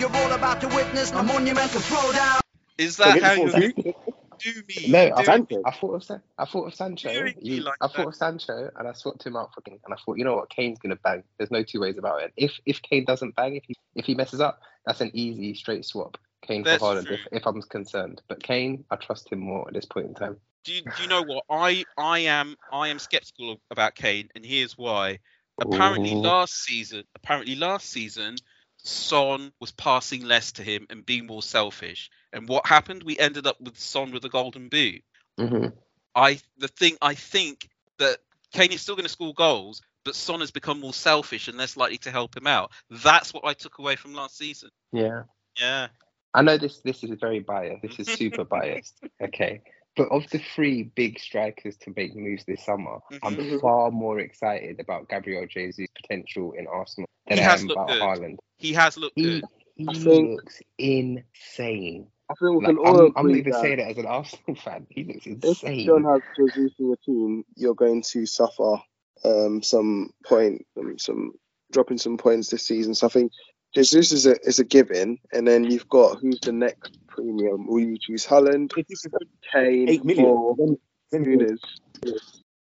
You're 0.01 0.10
all 0.15 0.31
about 0.31 0.60
to 0.62 0.67
witness 0.70 1.12
a 1.12 1.22
monumental 1.22 1.79
throwdown. 1.79 2.39
Is 2.79 2.98
that 2.98 3.22
how 3.22 3.34
you? 3.34 3.72
you- 3.75 3.93
do 4.39 4.63
me. 4.67 4.88
No, 4.88 5.05
you 5.05 5.13
I, 5.13 5.20
do 5.20 5.25
Sancho. 5.25 5.55
me. 5.58 5.62
I 5.63 5.70
thought 5.70 5.93
of 5.93 6.03
San- 6.03 6.24
I 6.39 6.46
thought 6.46 6.65
of 6.65 6.74
Sancho. 6.74 7.12
You- 7.39 7.62
like 7.62 7.75
I 7.79 7.86
that. 7.86 7.96
thought 7.96 8.08
of 8.08 8.15
Sancho, 8.15 8.72
and 8.75 8.88
I 8.88 8.93
swapped 8.93 9.24
him 9.27 9.36
out 9.36 9.53
for 9.53 9.62
Kane. 9.62 9.79
And 9.86 9.93
I 9.93 9.98
thought, 10.03 10.17
you 10.17 10.24
know 10.24 10.38
what, 10.38 10.50
Kane's 10.50 10.79
gonna 10.79 10.96
bang. 10.96 11.22
There's 11.38 11.51
no 11.51 11.62
two 11.62 11.81
ways 11.81 12.00
about 12.00 12.24
it. 12.24 12.34
If 12.36 12.60
if 12.65 12.81
Kane 12.81 13.05
doesn't 13.05 13.36
bang, 13.36 13.58
if 13.58 13.63
he 13.67 13.75
if 13.93 14.05
he 14.05 14.15
messes 14.15 14.41
up, 14.41 14.60
that's 14.88 15.01
an 15.01 15.12
easy 15.13 15.53
straight 15.53 15.86
swap. 15.86 16.17
Kane 16.41 16.63
That's 16.63 16.81
for 16.81 16.96
Haaland. 16.96 17.12
If, 17.12 17.20
if 17.31 17.46
I'm 17.46 17.62
concerned, 17.62 18.24
but 18.27 18.41
Kane, 18.41 18.84
I 18.89 18.96
trust 18.96 19.31
him 19.31 19.38
more 19.38 19.67
at 19.67 19.75
this 19.75 19.86
point 19.86 20.08
in 20.08 20.15
time. 20.15 20.38
Do 20.63 20.74
you, 20.74 20.81
do 20.81 21.03
you 21.03 21.10
know 21.10 21.22
what 21.22 21.43
I 21.48 21.86
I 21.96 22.22
am 22.22 22.55
I 22.74 22.88
am 22.88 22.98
skeptical 22.98 23.62
about 23.70 23.93
Kane, 23.93 24.29
and 24.34 24.43
here's 24.43 24.75
why. 24.75 25.20
Apparently 25.60 26.13
Ooh. 26.15 26.22
last 26.22 26.55
season, 26.55 27.03
apparently 27.13 27.53
last 27.53 27.88
season, 27.88 28.38
Son 28.83 29.51
was 29.59 29.71
passing 29.71 30.25
less 30.25 30.53
to 30.53 30.63
him 30.63 30.88
and 30.89 31.05
being 31.05 31.27
more 31.27 31.43
selfish. 31.43 32.09
And 32.33 32.47
what 32.47 32.65
happened? 32.65 33.03
We 33.03 33.17
ended 33.17 33.47
up 33.47 33.59
with 33.61 33.77
Son 33.77 34.11
with 34.11 34.23
the 34.23 34.29
golden 34.29 34.69
boot. 34.69 35.03
hmm 35.38 35.67
I 36.13 36.39
the 36.57 36.67
thing 36.67 36.97
I 37.01 37.13
think 37.13 37.69
that 38.00 38.17
Kane 38.51 38.71
is 38.71 38.81
still 38.81 38.95
going 38.95 39.05
to 39.05 39.09
score 39.09 39.33
goals, 39.33 39.81
but 40.03 40.15
Son 40.15 40.41
has 40.41 40.51
become 40.51 40.79
more 40.79 40.93
selfish 40.93 41.47
and 41.47 41.57
less 41.57 41.77
likely 41.77 42.00
to 42.00 42.11
help 42.11 42.35
him 42.35 42.47
out. 42.47 42.71
That's 42.89 43.33
what 43.33 43.45
I 43.45 43.53
took 43.53 43.79
away 43.79 43.95
from 43.95 44.13
last 44.13 44.38
season. 44.38 44.69
Yeah. 44.91 45.23
Yeah. 45.59 45.88
I 46.33 46.41
know 46.41 46.57
this 46.57 46.79
this 46.79 47.03
is 47.03 47.11
very 47.19 47.39
biased. 47.39 47.81
This 47.81 48.00
is 48.00 48.07
super 48.09 48.43
biased. 48.57 49.00
Okay. 49.21 49.61
But 49.95 50.10
of 50.10 50.29
the 50.29 50.39
three 50.39 50.83
big 50.83 51.19
strikers 51.19 51.75
to 51.77 51.93
make 51.95 52.15
moves 52.15 52.45
this 52.45 52.65
summer, 52.65 53.00
I'm 53.24 53.36
Mhm. 53.36 53.62
far 53.62 53.91
more 53.91 54.19
excited 54.19 54.79
about 54.79 55.10
Gabriel 55.10 55.45
Jesus' 55.48 55.88
potential 56.01 56.53
in 56.53 56.67
Arsenal 56.67 57.07
than 57.27 57.38
He 57.38 57.43
I 57.43 57.48
has 57.51 57.62
am 57.62 57.71
about 57.71 57.88
good. 57.89 58.01
Haaland. 58.01 58.38
He 58.57 58.74
has 58.74 58.98
looked 58.98 59.15
He 59.15 59.24
good. 59.24 59.45
he 59.75 59.86
I 59.88 59.93
think- 59.93 60.31
looks 60.31 60.62
insane. 60.77 62.07
I 62.29 62.33
think 62.36 62.51
we 62.60 62.65
Like, 62.65 62.75
can 62.75 62.77
all 62.77 63.01
I'm, 63.07 63.13
I'm 63.17 63.36
even 63.36 63.51
that 63.51 63.62
saying 63.62 63.79
it 63.79 63.88
as 63.91 63.98
an 63.98 64.05
Arsenal 64.05 64.55
fan. 64.63 64.88
He 64.89 65.03
looks 65.03 65.25
insane. 65.25 65.51
If 65.51 65.67
you 65.67 65.74
insane. 65.74 65.88
don't 65.88 66.03
have 66.05 66.21
Jesus 66.38 66.74
in 66.79 66.86
your 66.88 66.98
team, 67.05 67.43
you're 67.55 67.75
going 67.75 68.01
to 68.03 68.25
suffer 68.25 68.77
um, 69.25 69.62
some 69.62 70.12
point, 70.25 70.65
um, 70.79 70.98
some 70.98 71.33
dropping 71.71 71.98
some 71.98 72.17
points 72.17 72.50
this 72.50 72.65
season. 72.65 72.95
So 72.95 73.07
I 73.07 73.10
think 73.10 73.31
Jesus 73.73 74.11
is 74.11 74.25
a 74.25 74.39
is 74.41 74.59
a 74.59 74.65
given, 74.65 75.17
and 75.31 75.47
then 75.47 75.63
you've 75.63 75.87
got 75.87 76.19
who's 76.19 76.39
the 76.41 76.51
next 76.51 76.97
premium? 77.07 77.67
Will 77.67 77.79
you 77.79 77.97
choose 77.99 78.25
Haaland, 78.25 78.71
If 78.77 78.89
you 78.89 78.97
could 78.97 79.11
put 79.11 79.27
Kane, 79.53 79.89
eight 79.89 80.03
million, 80.03 80.25
or 80.25 80.55
then, 80.57 80.77
then 81.11 81.25
Núñez? 81.25 81.59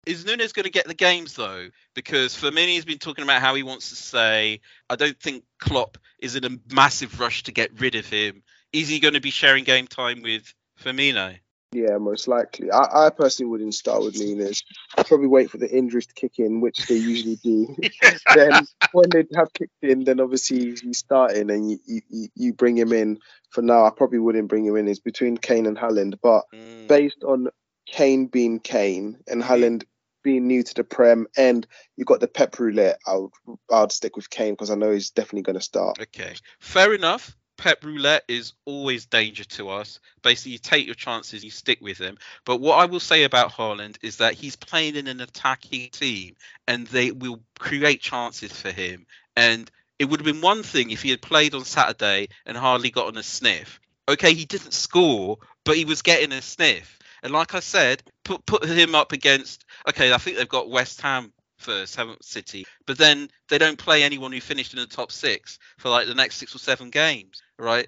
Is 0.05 0.25
Núñez 0.25 0.53
going 0.53 0.63
to 0.63 0.71
get 0.71 0.87
the 0.87 0.93
games 0.93 1.35
though? 1.35 1.67
Because 1.93 2.35
Firmino 2.35 2.75
has 2.75 2.85
been 2.85 2.97
talking 2.97 3.23
about 3.23 3.41
how 3.41 3.53
he 3.55 3.63
wants 3.63 3.89
to 3.89 3.95
say, 3.95 4.61
I 4.89 4.95
don't 4.95 5.19
think 5.19 5.43
Klopp 5.59 5.97
is 6.19 6.35
in 6.35 6.45
a 6.45 6.73
massive 6.73 7.19
rush 7.19 7.43
to 7.43 7.51
get 7.51 7.79
rid 7.79 7.95
of 7.95 8.07
him. 8.07 8.41
Is 8.73 8.87
he 8.87 8.99
going 8.99 9.13
to 9.13 9.21
be 9.21 9.31
sharing 9.31 9.63
game 9.63 9.87
time 9.87 10.21
with 10.21 10.53
Firmino? 10.81 11.37
Yeah, 11.73 11.97
most 11.99 12.27
likely. 12.27 12.69
I, 12.69 13.05
I 13.05 13.09
personally 13.09 13.49
wouldn't 13.49 13.73
start 13.75 14.03
with 14.03 14.15
Núñez. 14.15 14.63
I'd 14.97 15.07
probably 15.07 15.27
wait 15.27 15.49
for 15.49 15.57
the 15.57 15.69
injuries 15.69 16.05
to 16.07 16.13
kick 16.13 16.37
in, 16.37 16.59
which 16.59 16.85
they 16.87 16.95
usually 16.95 17.37
do. 17.37 17.75
then 18.35 18.67
when 18.91 19.09
they 19.09 19.25
have 19.35 19.53
kicked 19.53 19.71
in, 19.81 20.03
then 20.03 20.19
obviously 20.19 20.75
he's 20.75 20.97
starting 20.97 21.49
and 21.49 21.71
you, 21.71 21.77
you, 21.85 22.01
you- 22.09 22.29
you 22.35 22.53
bring 22.53 22.77
him 22.77 22.91
in. 22.91 23.19
For 23.51 23.61
now, 23.61 23.85
I 23.85 23.89
probably 23.89 24.19
wouldn't 24.19 24.49
bring 24.49 24.65
him 24.65 24.75
in. 24.75 24.87
It's 24.87 24.99
between 24.99 25.37
Kane 25.37 25.65
and 25.65 25.77
Haaland. 25.77 26.15
But 26.21 26.43
Mm. 26.53 26.87
based 26.87 27.23
on 27.23 27.47
Kane 27.85 28.27
being 28.27 28.59
Kane 28.59 29.17
and 29.27 29.41
Mhm. 29.41 29.47
Haaland 29.47 29.83
being 30.23 30.47
new 30.47 30.61
to 30.63 30.73
the 30.75 30.83
Prem, 30.83 31.25
and 31.37 31.65
you've 31.95 32.05
got 32.07 32.19
the 32.19 32.27
Pep 32.27 32.59
roulette, 32.59 32.99
I 33.07 33.15
would 33.17 33.31
I 33.71 33.81
would 33.81 33.91
stick 33.91 34.15
with 34.17 34.29
Kane 34.29 34.53
because 34.53 34.69
I 34.69 34.75
know 34.75 34.91
he's 34.91 35.09
definitely 35.09 35.41
going 35.43 35.57
to 35.57 35.61
start. 35.65 35.99
Okay, 35.99 36.35
fair 36.59 36.93
enough. 36.93 37.35
Pep 37.61 37.83
roulette 37.83 38.23
is 38.27 38.53
always 38.65 39.05
danger 39.05 39.43
to 39.43 39.69
us. 39.69 39.99
Basically, 40.23 40.53
you 40.53 40.57
take 40.57 40.87
your 40.87 40.95
chances, 40.95 41.43
you 41.43 41.51
stick 41.51 41.77
with 41.79 41.99
him. 41.99 42.17
But 42.43 42.57
what 42.57 42.79
I 42.79 42.85
will 42.85 42.99
say 42.99 43.23
about 43.23 43.51
Haaland 43.51 43.97
is 44.01 44.17
that 44.17 44.33
he's 44.33 44.55
playing 44.55 44.95
in 44.95 45.05
an 45.05 45.21
attacking 45.21 45.91
team, 45.91 46.35
and 46.67 46.87
they 46.87 47.11
will 47.11 47.39
create 47.59 48.01
chances 48.01 48.51
for 48.51 48.71
him. 48.71 49.05
And 49.35 49.69
it 49.99 50.05
would 50.05 50.21
have 50.21 50.25
been 50.25 50.41
one 50.41 50.63
thing 50.63 50.89
if 50.89 51.03
he 51.03 51.11
had 51.11 51.21
played 51.21 51.53
on 51.53 51.63
Saturday 51.63 52.29
and 52.47 52.57
hardly 52.57 52.89
gotten 52.89 53.15
a 53.15 53.21
sniff. 53.21 53.79
Okay, 54.09 54.33
he 54.33 54.45
didn't 54.45 54.73
score, 54.73 55.37
but 55.63 55.77
he 55.77 55.85
was 55.85 56.01
getting 56.01 56.31
a 56.31 56.41
sniff. 56.41 56.97
And 57.21 57.31
like 57.31 57.53
I 57.53 57.59
said, 57.59 58.01
put 58.23 58.43
put 58.47 58.65
him 58.65 58.95
up 58.95 59.11
against. 59.11 59.65
Okay, 59.87 60.11
I 60.11 60.17
think 60.17 60.37
they've 60.37 60.49
got 60.49 60.71
West 60.71 60.99
Ham 61.01 61.31
first, 61.61 61.95
haven't 61.95 62.25
City? 62.25 62.65
But 62.85 62.97
then 62.97 63.29
they 63.49 63.57
don't 63.57 63.77
play 63.77 64.03
anyone 64.03 64.31
who 64.31 64.41
finished 64.41 64.73
in 64.73 64.79
the 64.79 64.87
top 64.87 65.11
six 65.11 65.59
for 65.77 65.89
like 65.89 66.07
the 66.07 66.15
next 66.15 66.37
six 66.37 66.55
or 66.55 66.59
seven 66.59 66.89
games, 66.89 67.41
right? 67.57 67.87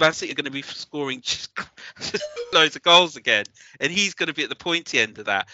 Man 0.00 0.12
City 0.12 0.32
are 0.32 0.36
going 0.36 0.44
to 0.44 0.50
be 0.50 0.62
scoring 0.62 1.20
just 1.24 1.50
loads 2.52 2.76
of 2.76 2.82
goals 2.82 3.16
again, 3.16 3.44
and 3.80 3.92
he's 3.92 4.14
going 4.14 4.28
to 4.28 4.34
be 4.34 4.42
at 4.44 4.48
the 4.48 4.56
pointy 4.56 4.98
end 5.00 5.18
of 5.18 5.26
that. 5.26 5.48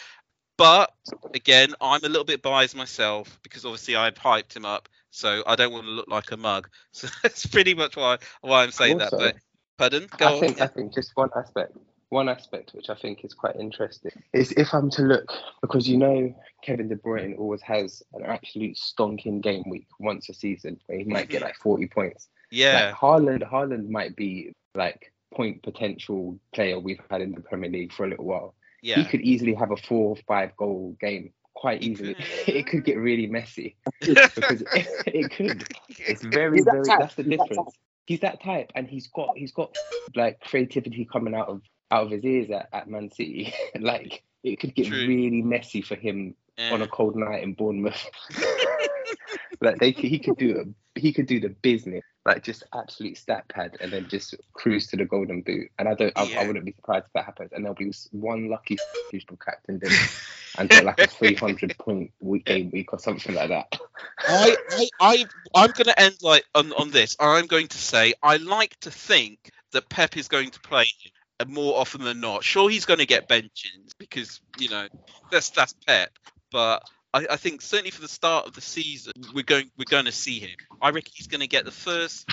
But 0.56 0.92
again, 1.34 1.74
I'm 1.80 2.04
a 2.04 2.08
little 2.08 2.24
bit 2.24 2.42
biased 2.42 2.76
myself 2.76 3.38
because 3.42 3.64
obviously 3.64 3.96
I've 3.96 4.14
hyped 4.14 4.54
him 4.56 4.64
up, 4.64 4.88
so 5.10 5.42
I 5.46 5.54
don't 5.56 5.72
want 5.72 5.84
to 5.84 5.90
look 5.90 6.08
like 6.08 6.32
a 6.32 6.36
mug. 6.36 6.68
So 6.92 7.08
that's 7.22 7.46
pretty 7.46 7.74
much 7.74 7.96
why 7.96 8.18
why 8.40 8.64
I'm 8.64 8.72
saying 8.72 8.98
that. 8.98 9.12
But 9.16 9.36
pardon, 9.78 10.08
go 10.16 10.26
I 10.26 10.32
on. 10.32 10.40
think 10.40 10.60
I 10.60 10.66
think 10.66 10.94
just 10.94 11.12
one 11.14 11.30
aspect, 11.36 11.76
one 12.10 12.28
aspect 12.28 12.72
which 12.72 12.88
I 12.88 12.94
think 12.94 13.24
is 13.24 13.34
quite 13.34 13.56
interesting 13.56 14.12
is 14.32 14.52
if 14.52 14.72
I'm 14.72 14.90
to 14.92 15.02
look 15.02 15.30
because 15.60 15.88
you 15.88 15.98
know 15.98 16.34
Kevin 16.62 16.88
De 16.88 16.96
Bruyne 16.96 17.38
always 17.38 17.60
has 17.62 18.02
an 18.14 18.24
absolute 18.24 18.76
stonking 18.76 19.42
game 19.42 19.64
week 19.68 19.88
once 20.00 20.28
a 20.28 20.34
season 20.34 20.80
where 20.86 20.98
he 20.98 21.04
might 21.04 21.28
get 21.28 21.42
like 21.42 21.56
40 21.56 21.86
points. 21.88 22.28
yeah, 22.50 22.86
Like 22.86 22.94
Haaland, 22.94 23.50
Haaland 23.50 23.88
might 23.88 24.16
be 24.16 24.52
like 24.74 25.12
point 25.34 25.62
potential 25.62 26.38
player 26.54 26.78
we've 26.78 27.00
had 27.10 27.20
in 27.20 27.32
the 27.32 27.40
Premier 27.40 27.70
League 27.70 27.92
for 27.92 28.04
a 28.04 28.08
little 28.08 28.24
while. 28.24 28.54
Yeah. 28.82 28.96
He 28.96 29.04
could 29.04 29.20
easily 29.20 29.54
have 29.54 29.70
a 29.70 29.76
four 29.76 30.10
or 30.10 30.16
five 30.26 30.56
goal 30.56 30.96
game 31.00 31.32
quite 31.54 31.82
easily. 31.82 32.16
it 32.46 32.66
could 32.66 32.84
get 32.84 32.96
really 32.96 33.26
messy 33.26 33.76
because 34.00 34.62
it, 34.62 34.86
it 35.06 35.30
could. 35.30 35.64
It's 35.88 36.24
very 36.24 36.62
that 36.62 36.72
very. 36.72 36.84
type. 36.84 37.00
That's 37.00 37.14
the 37.16 37.24
He's 37.24 37.38
that 37.38 37.48
difference. 37.48 37.74
He's 38.06 38.20
that 38.20 38.42
type, 38.42 38.72
and 38.74 38.88
he's 38.88 39.08
got 39.08 39.36
he's 39.36 39.52
got 39.52 39.76
like 40.14 40.40
creativity 40.40 41.04
coming 41.04 41.34
out 41.34 41.48
of 41.48 41.60
out 41.90 42.04
of 42.04 42.10
his 42.10 42.24
ears 42.24 42.50
at, 42.50 42.68
at 42.72 42.88
Man 42.88 43.10
City. 43.10 43.52
like 43.78 44.22
it 44.42 44.60
could 44.60 44.74
get 44.74 44.86
True. 44.88 45.06
really 45.06 45.42
messy 45.42 45.82
for 45.82 45.94
him 45.96 46.34
Yeah. 46.56 46.72
on 46.72 46.82
a 46.82 46.88
cold 46.88 47.16
night 47.16 47.42
in 47.42 47.54
Bournemouth. 47.54 48.04
like 49.60 49.78
they 49.78 49.92
could, 49.92 50.04
he 50.04 50.18
could 50.18 50.36
do 50.36 50.60
a, 50.60 50.98
he 50.98 51.12
could 51.12 51.26
do 51.26 51.40
the 51.40 51.48
business 51.48 52.04
like 52.28 52.42
just 52.42 52.62
absolute 52.74 53.16
stat 53.16 53.48
pad 53.48 53.76
and 53.80 53.90
then 53.90 54.06
just 54.08 54.34
cruise 54.52 54.86
to 54.88 54.96
the 54.96 55.04
golden 55.06 55.40
boot. 55.40 55.70
And 55.78 55.88
I 55.88 55.94
don't 55.94 56.12
I, 56.14 56.24
Yeah. 56.24 56.40
I 56.42 56.46
wouldn't 56.46 56.64
be 56.64 56.72
surprised 56.72 57.06
if 57.06 57.12
that 57.14 57.24
happens. 57.24 57.52
And 57.52 57.64
there'll 57.64 57.74
be 57.74 57.90
one 58.10 58.50
lucky 58.50 58.76
who's 59.10 59.22
still 59.22 59.38
captained 59.38 59.82
him 59.82 59.92
and 60.58 60.68
got 60.68 60.84
like 60.84 61.00
a 61.00 61.06
300 61.06 61.76
point 61.78 62.12
week 62.20 62.44
game 62.44 62.70
week 62.70 62.92
or 62.92 62.98
something 62.98 63.34
like 63.34 63.48
that. 63.48 63.78
I, 64.18 64.56
I, 64.70 64.88
I, 65.00 65.24
I'm 65.54 65.70
going 65.70 65.86
to 65.86 65.98
end 65.98 66.18
like 66.22 66.44
on, 66.54 66.72
on 66.74 66.90
this. 66.90 67.16
I'm 67.18 67.46
going 67.46 67.68
to 67.68 67.78
say 67.78 68.12
I 68.22 68.36
like 68.36 68.78
to 68.80 68.90
think 68.90 69.50
that 69.72 69.88
Pep 69.88 70.16
is 70.16 70.28
going 70.28 70.50
to 70.50 70.60
play 70.60 70.84
him 70.84 71.12
more 71.46 71.78
often 71.78 72.02
than 72.02 72.20
not. 72.20 72.44
Sure, 72.44 72.68
he's 72.68 72.84
going 72.84 72.98
to 72.98 73.06
get 73.06 73.28
benches 73.28 73.94
because 73.98 74.40
you 74.58 74.68
know 74.68 74.88
that's 75.30 75.50
that's 75.50 75.74
Pep, 75.86 76.10
but 76.50 76.82
I, 77.14 77.26
I 77.30 77.36
think 77.36 77.62
certainly 77.62 77.90
for 77.90 78.00
the 78.00 78.08
start 78.08 78.46
of 78.46 78.54
the 78.54 78.60
season 78.60 79.12
we're 79.34 79.44
going 79.44 79.70
we're 79.78 79.84
going 79.88 80.06
to 80.06 80.12
see 80.12 80.40
him. 80.40 80.56
I 80.82 80.90
reckon 80.90 81.12
he's 81.14 81.28
going 81.28 81.40
to 81.40 81.46
get 81.46 81.64
the 81.64 81.70
first 81.70 82.28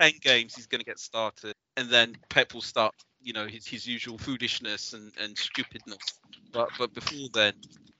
ten 0.00 0.12
games. 0.20 0.54
He's 0.54 0.66
going 0.66 0.80
to 0.80 0.86
get 0.86 0.98
started, 0.98 1.54
and 1.76 1.90
then 1.90 2.16
Pep 2.28 2.54
will 2.54 2.62
start 2.62 2.94
you 3.22 3.32
know 3.32 3.46
his, 3.46 3.66
his 3.66 3.86
usual 3.86 4.18
foolishness 4.18 4.92
and, 4.92 5.12
and 5.20 5.36
stupidness. 5.36 6.20
But 6.52 6.70
but 6.78 6.94
before 6.94 7.28
then, 7.34 7.52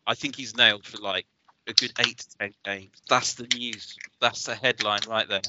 I 0.07 0.15
think 0.15 0.37
he's 0.37 0.57
nailed 0.57 0.87
for 0.87 0.99
like 0.99 1.27
a 1.67 1.73
good 1.73 1.93
eight 1.99 2.19
to 2.19 2.39
ten 2.39 2.55
games. 2.65 3.03
That's 3.09 3.35
the 3.35 3.47
news. 3.55 3.97
That's 4.21 4.45
the 4.47 4.55
headline 4.55 5.01
right 5.09 5.29
there. 5.29 5.43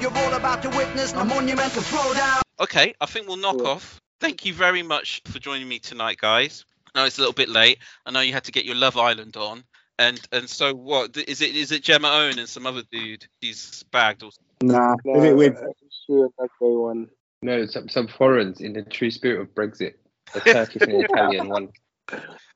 You're 0.00 0.16
all 0.16 0.34
about 0.34 0.62
to 0.62 0.70
witness 0.70 1.12
a 1.12 1.24
monumental 1.24 1.82
throwdown. 1.82 2.42
Okay, 2.60 2.94
I 3.00 3.06
think 3.06 3.26
we'll 3.26 3.36
knock 3.36 3.58
Cool. 3.58 3.66
off. 3.66 4.00
Thank 4.20 4.44
you 4.44 4.54
very 4.54 4.82
much 4.82 5.20
for 5.26 5.38
joining 5.38 5.68
me 5.68 5.78
tonight, 5.78 6.18
guys. 6.18 6.64
I 6.94 7.00
know 7.00 7.06
it's 7.06 7.18
a 7.18 7.20
little 7.20 7.34
bit 7.34 7.48
late. 7.48 7.78
I 8.06 8.10
know 8.10 8.20
you 8.20 8.32
had 8.32 8.44
to 8.44 8.52
get 8.52 8.64
your 8.64 8.76
Love 8.76 8.96
Island 8.96 9.36
on. 9.36 9.64
And 9.98 10.20
and 10.32 10.48
so 10.48 10.74
what 10.74 11.16
is 11.16 11.42
it? 11.42 11.54
Is 11.54 11.70
it 11.70 11.82
Gemma 11.82 12.08
Owen 12.08 12.38
and 12.38 12.48
some 12.48 12.66
other 12.66 12.82
dude? 12.90 13.26
He's 13.40 13.82
bagged 13.92 14.22
or 14.22 14.30
Nah, 14.62 14.96
No, 15.04 15.34
with, 15.34 15.54
with, 15.54 15.74
sure, 16.06 16.28
that's 16.38 16.52
the 16.60 16.68
one. 16.68 17.08
No, 17.42 17.66
some 17.66 17.88
some 17.88 18.08
foreigners 18.08 18.60
in 18.60 18.72
the 18.72 18.82
true 18.82 19.10
spirit 19.10 19.40
of 19.40 19.54
Brexit. 19.54 19.94
The 20.32 20.40
Turkish 20.52 20.82
and 20.82 21.04
Italian 21.04 21.48
one. 21.48 21.68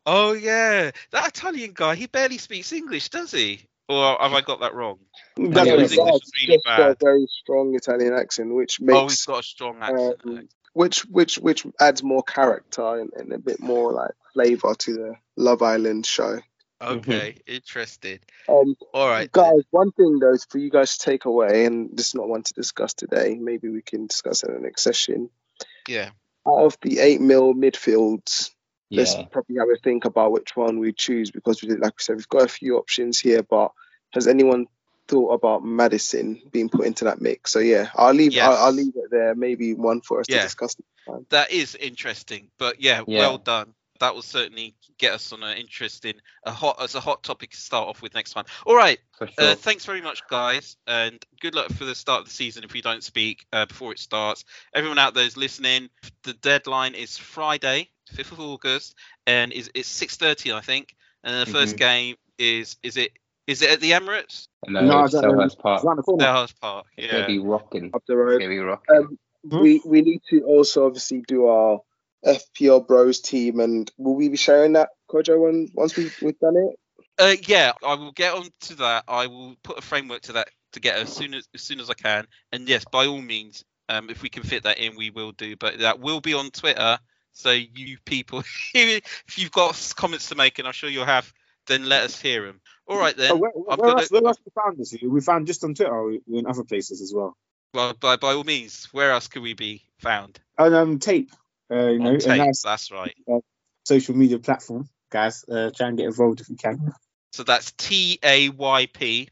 Oh 0.07 0.33
yeah, 0.33 0.93
that 1.11 1.29
Italian 1.29 1.73
guy. 1.75 1.95
He 1.95 2.07
barely 2.07 2.39
speaks 2.39 2.73
English, 2.73 3.09
does 3.11 3.33
he? 3.33 3.67
Or 3.89 4.17
have 4.21 4.33
I 4.33 4.41
got 4.41 4.61
that 4.61 4.75
wrong? 4.75 4.99
that's 5.37 5.67
Yeah, 5.67 5.73
what 5.73 5.81
his 5.81 5.93
it 5.93 5.99
English 5.99 6.15
was. 6.15 6.23
is 6.23 6.33
really 6.35 6.55
Just 6.57 6.67
got 6.77 6.91
a 6.91 6.97
very 7.01 7.27
strong 7.29 7.75
Italian 7.75 8.15
accent, 8.15 8.55
which 8.55 8.81
makes. 8.81 8.97
Oh, 8.97 9.03
he's 9.09 9.11
makes 9.11 9.27
got 9.27 9.41
a 9.41 9.43
strong 9.43 9.77
accent. 9.83 10.17
um, 10.25 10.49
which 10.73 11.05
which 11.07 11.39
which 11.39 11.67
adds 11.81 12.03
more 12.03 12.23
character 12.23 12.99
and, 13.01 13.11
and 13.17 13.33
a 13.33 13.39
bit 13.39 13.61
more 13.61 13.93
like 13.93 14.13
flavour 14.35 14.75
to 14.75 14.93
the 14.95 15.15
Love 15.37 15.63
Island 15.63 16.07
show. 16.07 16.39
okay, 16.81 17.37
interested. 17.47 18.25
Um, 18.49 18.75
All 18.93 19.09
right. 19.09 19.31
then. 19.33 19.45
guys, 19.45 19.63
one 19.71 19.93
thing 19.93 20.19
though 20.21 20.37
for 20.51 20.59
you 20.59 20.71
guys 20.71 20.99
to 20.99 21.05
take 21.05 21.25
away, 21.25 21.65
and 21.67 21.97
this 21.97 22.09
is 22.09 22.15
not 22.15 22.29
one 22.29 22.43
to 22.43 22.55
discuss 22.55 22.95
today. 22.95 23.37
Maybe 23.41 23.69
we 23.69 23.83
can 23.83 24.07
discuss 24.07 24.43
it 24.43 24.49
in 24.51 24.57
the 24.57 24.61
next 24.63 24.83
session. 24.83 25.31
Yeah. 25.89 26.11
out 26.47 26.65
of 26.65 26.77
the 26.83 26.99
eight 27.01 27.21
mil 27.21 27.55
midfields, 27.55 28.51
let's 28.91 29.15
probably 29.31 29.57
have 29.57 29.69
a 29.69 29.77
think 29.83 30.05
about 30.05 30.33
which 30.33 30.57
one 30.57 30.79
we 30.79 30.93
choose 30.93 31.31
because 31.31 31.63
we 31.63 31.69
did, 31.69 31.81
like 31.81 31.95
we 31.99 32.03
said, 32.03 32.17
we've 32.17 32.29
got 32.29 32.43
a 32.45 32.49
few 32.49 32.77
options 32.79 33.19
here. 33.19 33.43
But 33.43 33.73
has 34.13 34.27
anyone 34.27 34.67
thought 35.09 35.33
about 35.33 35.65
Maddison 35.65 36.43
being 36.51 36.69
put 36.69 36.87
into 36.87 37.05
that 37.05 37.21
mix? 37.21 37.53
So 37.53 37.59
yeah, 37.59 37.89
I'll 37.95 38.15
leave. 38.15 38.33
Yes. 38.33 38.49
I'll, 38.49 38.67
I'll 38.67 38.73
leave 38.73 38.95
it 38.97 39.11
there. 39.11 39.35
Maybe 39.35 39.75
one 39.75 40.01
for 40.01 40.21
us 40.21 40.27
Yeah. 40.29 40.39
to 40.39 40.43
discuss. 40.45 40.77
That 41.31 41.53
is 41.53 41.75
interesting, 41.77 42.51
but 42.59 42.81
yeah, 42.81 43.03
Yeah. 43.07 43.19
well 43.21 43.39
done. 43.39 43.75
That 43.99 44.15
will 44.15 44.23
certainly 44.23 44.75
get 44.99 45.13
us 45.15 45.33
on 45.33 45.43
an 45.43 45.57
interesting, 45.57 46.15
a 46.45 46.51
hot 46.51 46.83
as 46.83 46.95
a 46.95 47.01
hot 47.01 47.23
topic 47.23 47.53
to 47.53 47.57
start 47.57 47.89
off 47.89 48.03
with 48.03 48.13
next 48.15 48.33
time. 48.33 48.45
All 48.67 48.77
right, 48.77 48.99
sure. 49.19 49.29
uh, 49.39 49.55
thanks 49.55 49.87
very 49.87 50.03
much, 50.03 50.21
guys, 50.29 50.77
and 50.87 51.25
good 51.41 51.55
luck 51.55 51.73
for 51.73 51.87
the 51.87 51.95
start 51.95 52.21
of 52.21 52.27
the 52.27 52.35
season. 52.35 52.63
If 52.63 52.75
we 52.75 52.83
don't 52.83 53.03
speak 53.03 53.47
uh, 53.55 53.65
before 53.65 53.93
it 53.93 53.99
starts, 53.99 54.45
everyone 54.75 54.99
out 54.99 55.15
there 55.15 55.25
is 55.25 55.39
listening. 55.39 55.89
The 56.25 56.35
deadline 56.35 56.95
is 56.95 57.17
Friday, 57.17 57.89
fifth 58.13 58.33
of 58.33 58.41
August, 58.41 58.95
and 59.27 59.53
is 59.53 59.71
it's 59.75 59.89
six 59.89 60.17
thirty, 60.17 60.53
I 60.53 60.61
think. 60.61 60.95
And 61.25 61.47
the 61.47 61.53
1st 61.53 61.77
game 61.77 62.17
is 62.39 62.77
is 62.83 62.97
it 62.97 63.11
is 63.47 63.63
it 63.63 63.71
at 63.71 63.81
the 63.81 63.93
Emirates? 63.93 64.49
no, 64.69 64.81
No, 64.83 65.05
it's 65.05 65.13
don't 65.13 65.23
know. 65.23 65.29
Selhurst 65.33 65.59
Park. 65.59 65.83
It's 65.85 65.97
the 65.97 66.03
corner. 66.03 66.25
Selhurst 66.25 66.61
Park. 66.61 66.87
It's 66.97 67.07
gonna 67.11 67.23
Yeah. 67.23 67.27
be 67.27 67.39
rocking. 67.39 67.91
Up 67.95 68.03
the 68.07 68.17
road. 68.17 68.39
gonna 68.39 68.49
be 68.49 68.59
rocking. 68.59 68.97
Um, 68.97 69.19
we 69.45 69.81
we 69.85 70.03
need 70.03 70.23
to 70.31 70.43
also 70.43 70.87
obviously 70.87 71.23
do 71.27 71.47
our 71.47 71.81
FPL 72.25 72.87
Bros 72.87 73.21
team, 73.21 73.61
and 73.61 73.91
will 73.99 74.15
we 74.15 74.29
be 74.29 74.37
sharing 74.37 74.73
that 74.75 74.91
Kojo 75.11 75.41
when 75.41 75.69
once 75.75 75.97
we 75.97 76.11
we've 76.23 76.39
done 76.39 76.57
it? 76.57 76.79
Uh, 77.19 77.35
yeah, 77.47 77.73
I 77.85 77.95
will 77.95 78.13
get 78.13 78.35
on 78.35 78.49
to 78.63 78.75
that. 78.77 79.05
I 79.09 79.27
will 79.27 79.57
put 79.63 79.79
a 79.79 79.83
framework 79.83 80.23
to 80.23 80.33
that 80.35 80.49
to 80.73 80.81
get 80.81 80.97
as 80.99 81.13
soon 81.13 81.35
as 81.35 81.49
as 81.55 81.63
soon 81.63 81.81
as 81.81 81.89
I 81.91 81.95
can. 81.95 82.27
And 82.53 82.69
yes, 82.69 82.85
by 82.85 83.07
all 83.07 83.21
means, 83.21 83.65
um, 83.89 84.11
if 84.11 84.23
we 84.23 84.29
can 84.29 84.43
fit 84.43 84.65
that 84.65 84.79
in, 84.79 84.97
we 84.97 85.11
will 85.11 85.33
do. 85.33 85.57
But 85.57 85.79
that 85.79 86.01
will 86.01 86.21
be 86.21 86.35
on 86.35 86.51
Twitter. 86.51 86.99
So 87.37 87.51
you 87.51 87.99
people, 88.07 88.43
if 88.75 89.39
you've 89.39 89.53
got 89.53 89.93
comments 89.95 90.31
to 90.31 90.35
make, 90.37 90.59
and 90.59 90.67
I'm 90.67 90.73
sure 90.73 90.89
you'll 90.89 91.05
have, 91.05 91.31
then 91.67 91.87
let 91.87 92.05
us 92.05 92.19
hear 92.19 92.47
them. 92.47 92.63
All 92.89 92.99
right 92.99 93.15
then. 93.15 93.33
Oh, 93.33 93.37
where, 93.37 93.51
where, 93.51 93.91
else, 93.91 94.11
where 94.11 94.27
else 94.27 94.39
we 94.43 94.53
found 94.55 94.79
this? 94.79 94.97
We 95.03 95.21
found 95.21 95.47
just 95.47 95.63
on 95.63 95.75
Twitter 95.75 95.93
or 95.93 96.13
we're 96.27 96.39
in 96.39 96.47
other 96.47 96.65
places 96.65 97.03
as 97.03 97.13
well. 97.15 97.37
Well, 97.75 97.93
by 98.01 98.17
by 98.17 98.33
all 98.33 98.45
means, 98.45 98.89
where 98.93 99.11
else 99.11 99.29
could 99.29 99.43
we 99.43 99.53
be 99.53 99.83
found? 99.99 100.41
And 100.57 100.75
um, 100.75 100.99
tape. 100.99 101.31
Uh, 101.71 101.89
you 101.89 101.99
know, 101.99 102.15
On 102.15 102.19
tape. 102.19 102.39
nice 102.39 102.63
That's 102.63 102.91
right. 102.91 103.15
social 103.85 104.17
media 104.17 104.39
platform, 104.39 104.89
guys. 105.11 105.45
Uh, 105.47 105.71
try 105.77 105.89
and 105.89 105.99
get 105.99 106.07
involved 106.07 106.41
if 106.41 106.49
you 106.49 106.57
can. 106.57 106.95
So 107.33 107.43
that's 107.43 107.73
T 107.73 108.19
A 108.23 108.49
Y 108.51 108.87
P. 108.93 109.29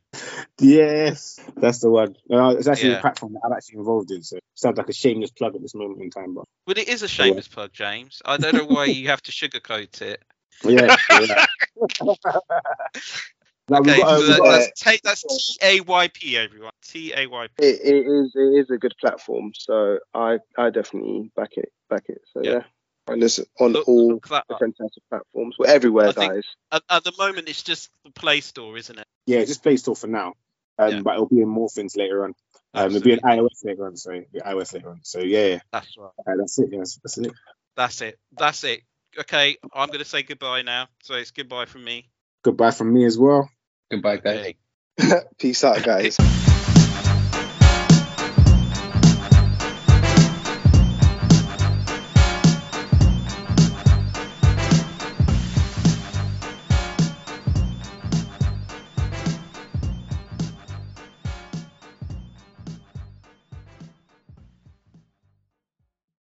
Yes, 0.60 1.40
that's 1.56 1.80
the 1.80 1.90
one. 1.90 2.16
No, 2.28 2.50
it's 2.50 2.68
actually 2.68 2.90
Yeah. 2.90 2.98
a 2.98 3.00
platform 3.00 3.32
that 3.34 3.40
I'm 3.44 3.52
actually 3.52 3.78
involved 3.78 4.10
in, 4.10 4.22
so 4.22 4.36
it 4.36 4.44
sounds 4.54 4.78
like 4.78 4.88
a 4.88 4.92
shameless 4.92 5.30
plug 5.30 5.54
at 5.56 5.62
this 5.62 5.74
moment 5.74 6.00
in 6.02 6.10
time, 6.10 6.34
but 6.34 6.44
Well, 6.66 6.78
it 6.78 6.88
is 6.88 7.02
a 7.02 7.08
shameless 7.08 7.48
plug, 7.48 7.72
James. 7.72 8.20
I 8.24 8.36
don't 8.36 8.54
know 8.54 8.64
why 8.66 8.86
you 8.86 9.08
have 9.08 9.22
to 9.22 9.32
sugarcoat 9.32 10.02
it. 10.02 10.22
yeah. 10.64 10.96
yeah. 11.10 11.46
No, 13.66 13.78
Okay, 13.78 13.96
got, 13.96 14.06
uh, 14.08 14.18
so 14.18 14.26
that- 14.26 14.38
got, 14.40 14.46
uh, 14.46 14.52
that's, 14.58 14.80
ta- 14.82 14.96
that's 15.02 15.22
T 15.22 15.58
A 15.62 15.80
Y 15.80 16.08
P, 16.08 16.36
everyone. 16.36 16.72
T 16.82 17.14
A 17.16 17.26
Y 17.26 17.46
P. 17.58 17.64
It, 17.66 17.80
it 17.82 18.06
is 18.06 18.32
it 18.34 18.60
is 18.60 18.70
a 18.70 18.76
good 18.76 18.92
platform, 19.00 19.52
so 19.54 20.00
I 20.12 20.38
I 20.58 20.68
definitely 20.68 21.30
back 21.34 21.52
it 21.56 21.72
back 21.88 22.02
it. 22.08 22.20
So 22.34 22.42
Yeah. 22.42 22.50
yeah, 22.52 22.62
and 23.06 23.22
this 23.22 23.40
on 23.60 23.72
Look, 23.72 23.88
all 23.88 24.08
look 24.14 24.28
that 24.28 24.44
different 24.48 24.76
types 24.78 24.96
of 24.96 25.02
platforms. 25.10 25.56
We're 25.58 25.66
everywhere, 25.68 26.08
I 26.08 26.12
think- 26.12 26.32
guys. 26.34 26.44
At, 26.72 26.82
at 26.90 27.04
the 27.04 27.12
moment, 27.18 27.48
it's 27.48 27.62
just 27.62 27.90
the 28.04 28.10
Play 28.10 28.40
Store, 28.40 28.76
isn't 28.76 28.98
it? 28.98 29.06
yeah, 29.26 29.44
just 29.44 29.62
Play 29.62 29.76
Store 29.76 29.96
for 29.96 30.06
now, 30.06 30.34
um, 30.78 30.90
Yeah. 30.92 31.00
but 31.02 31.14
it'll 31.14 31.26
be 31.28 31.40
in 31.40 31.48
more 31.48 31.68
things 31.68 31.96
later 31.96 32.24
on. 32.24 32.34
Um, 32.76 32.86
it'll 32.90 33.02
be 33.02 33.12
in 33.12 33.20
iOS 33.20 33.64
later 33.64 33.86
on, 33.86 33.96
so 33.96 34.10
yeah, 34.32 34.42
iOS 34.50 34.72
later 34.74 34.90
on. 34.90 35.00
So 35.04 35.20
yeah, 35.20 35.46
yeah. 35.46 35.58
That's 35.72 35.96
right. 35.96 36.10
Uh, 36.26 36.32
that's 36.38 36.58
it. 36.58 36.70
Yes, 36.72 36.98
that's 37.02 37.18
it. 37.18 37.32
That's 37.76 38.00
it. 38.00 38.18
That's 38.36 38.64
it. 38.64 38.80
Okay, 39.20 39.56
I'm 39.72 39.86
going 39.88 40.00
to 40.00 40.04
say 40.04 40.22
goodbye 40.24 40.62
now. 40.62 40.88
So 41.04 41.14
it's 41.14 41.30
goodbye 41.30 41.66
from 41.66 41.84
me. 41.84 42.08
Goodbye 42.42 42.72
from 42.72 42.92
me 42.92 43.04
as 43.04 43.16
well. 43.16 43.48
Goodbye, 43.90 44.16
guys. 44.16 44.54
Okay. 45.00 45.20
Peace 45.38 45.62
out, 45.62 45.82
guys. 45.84 46.16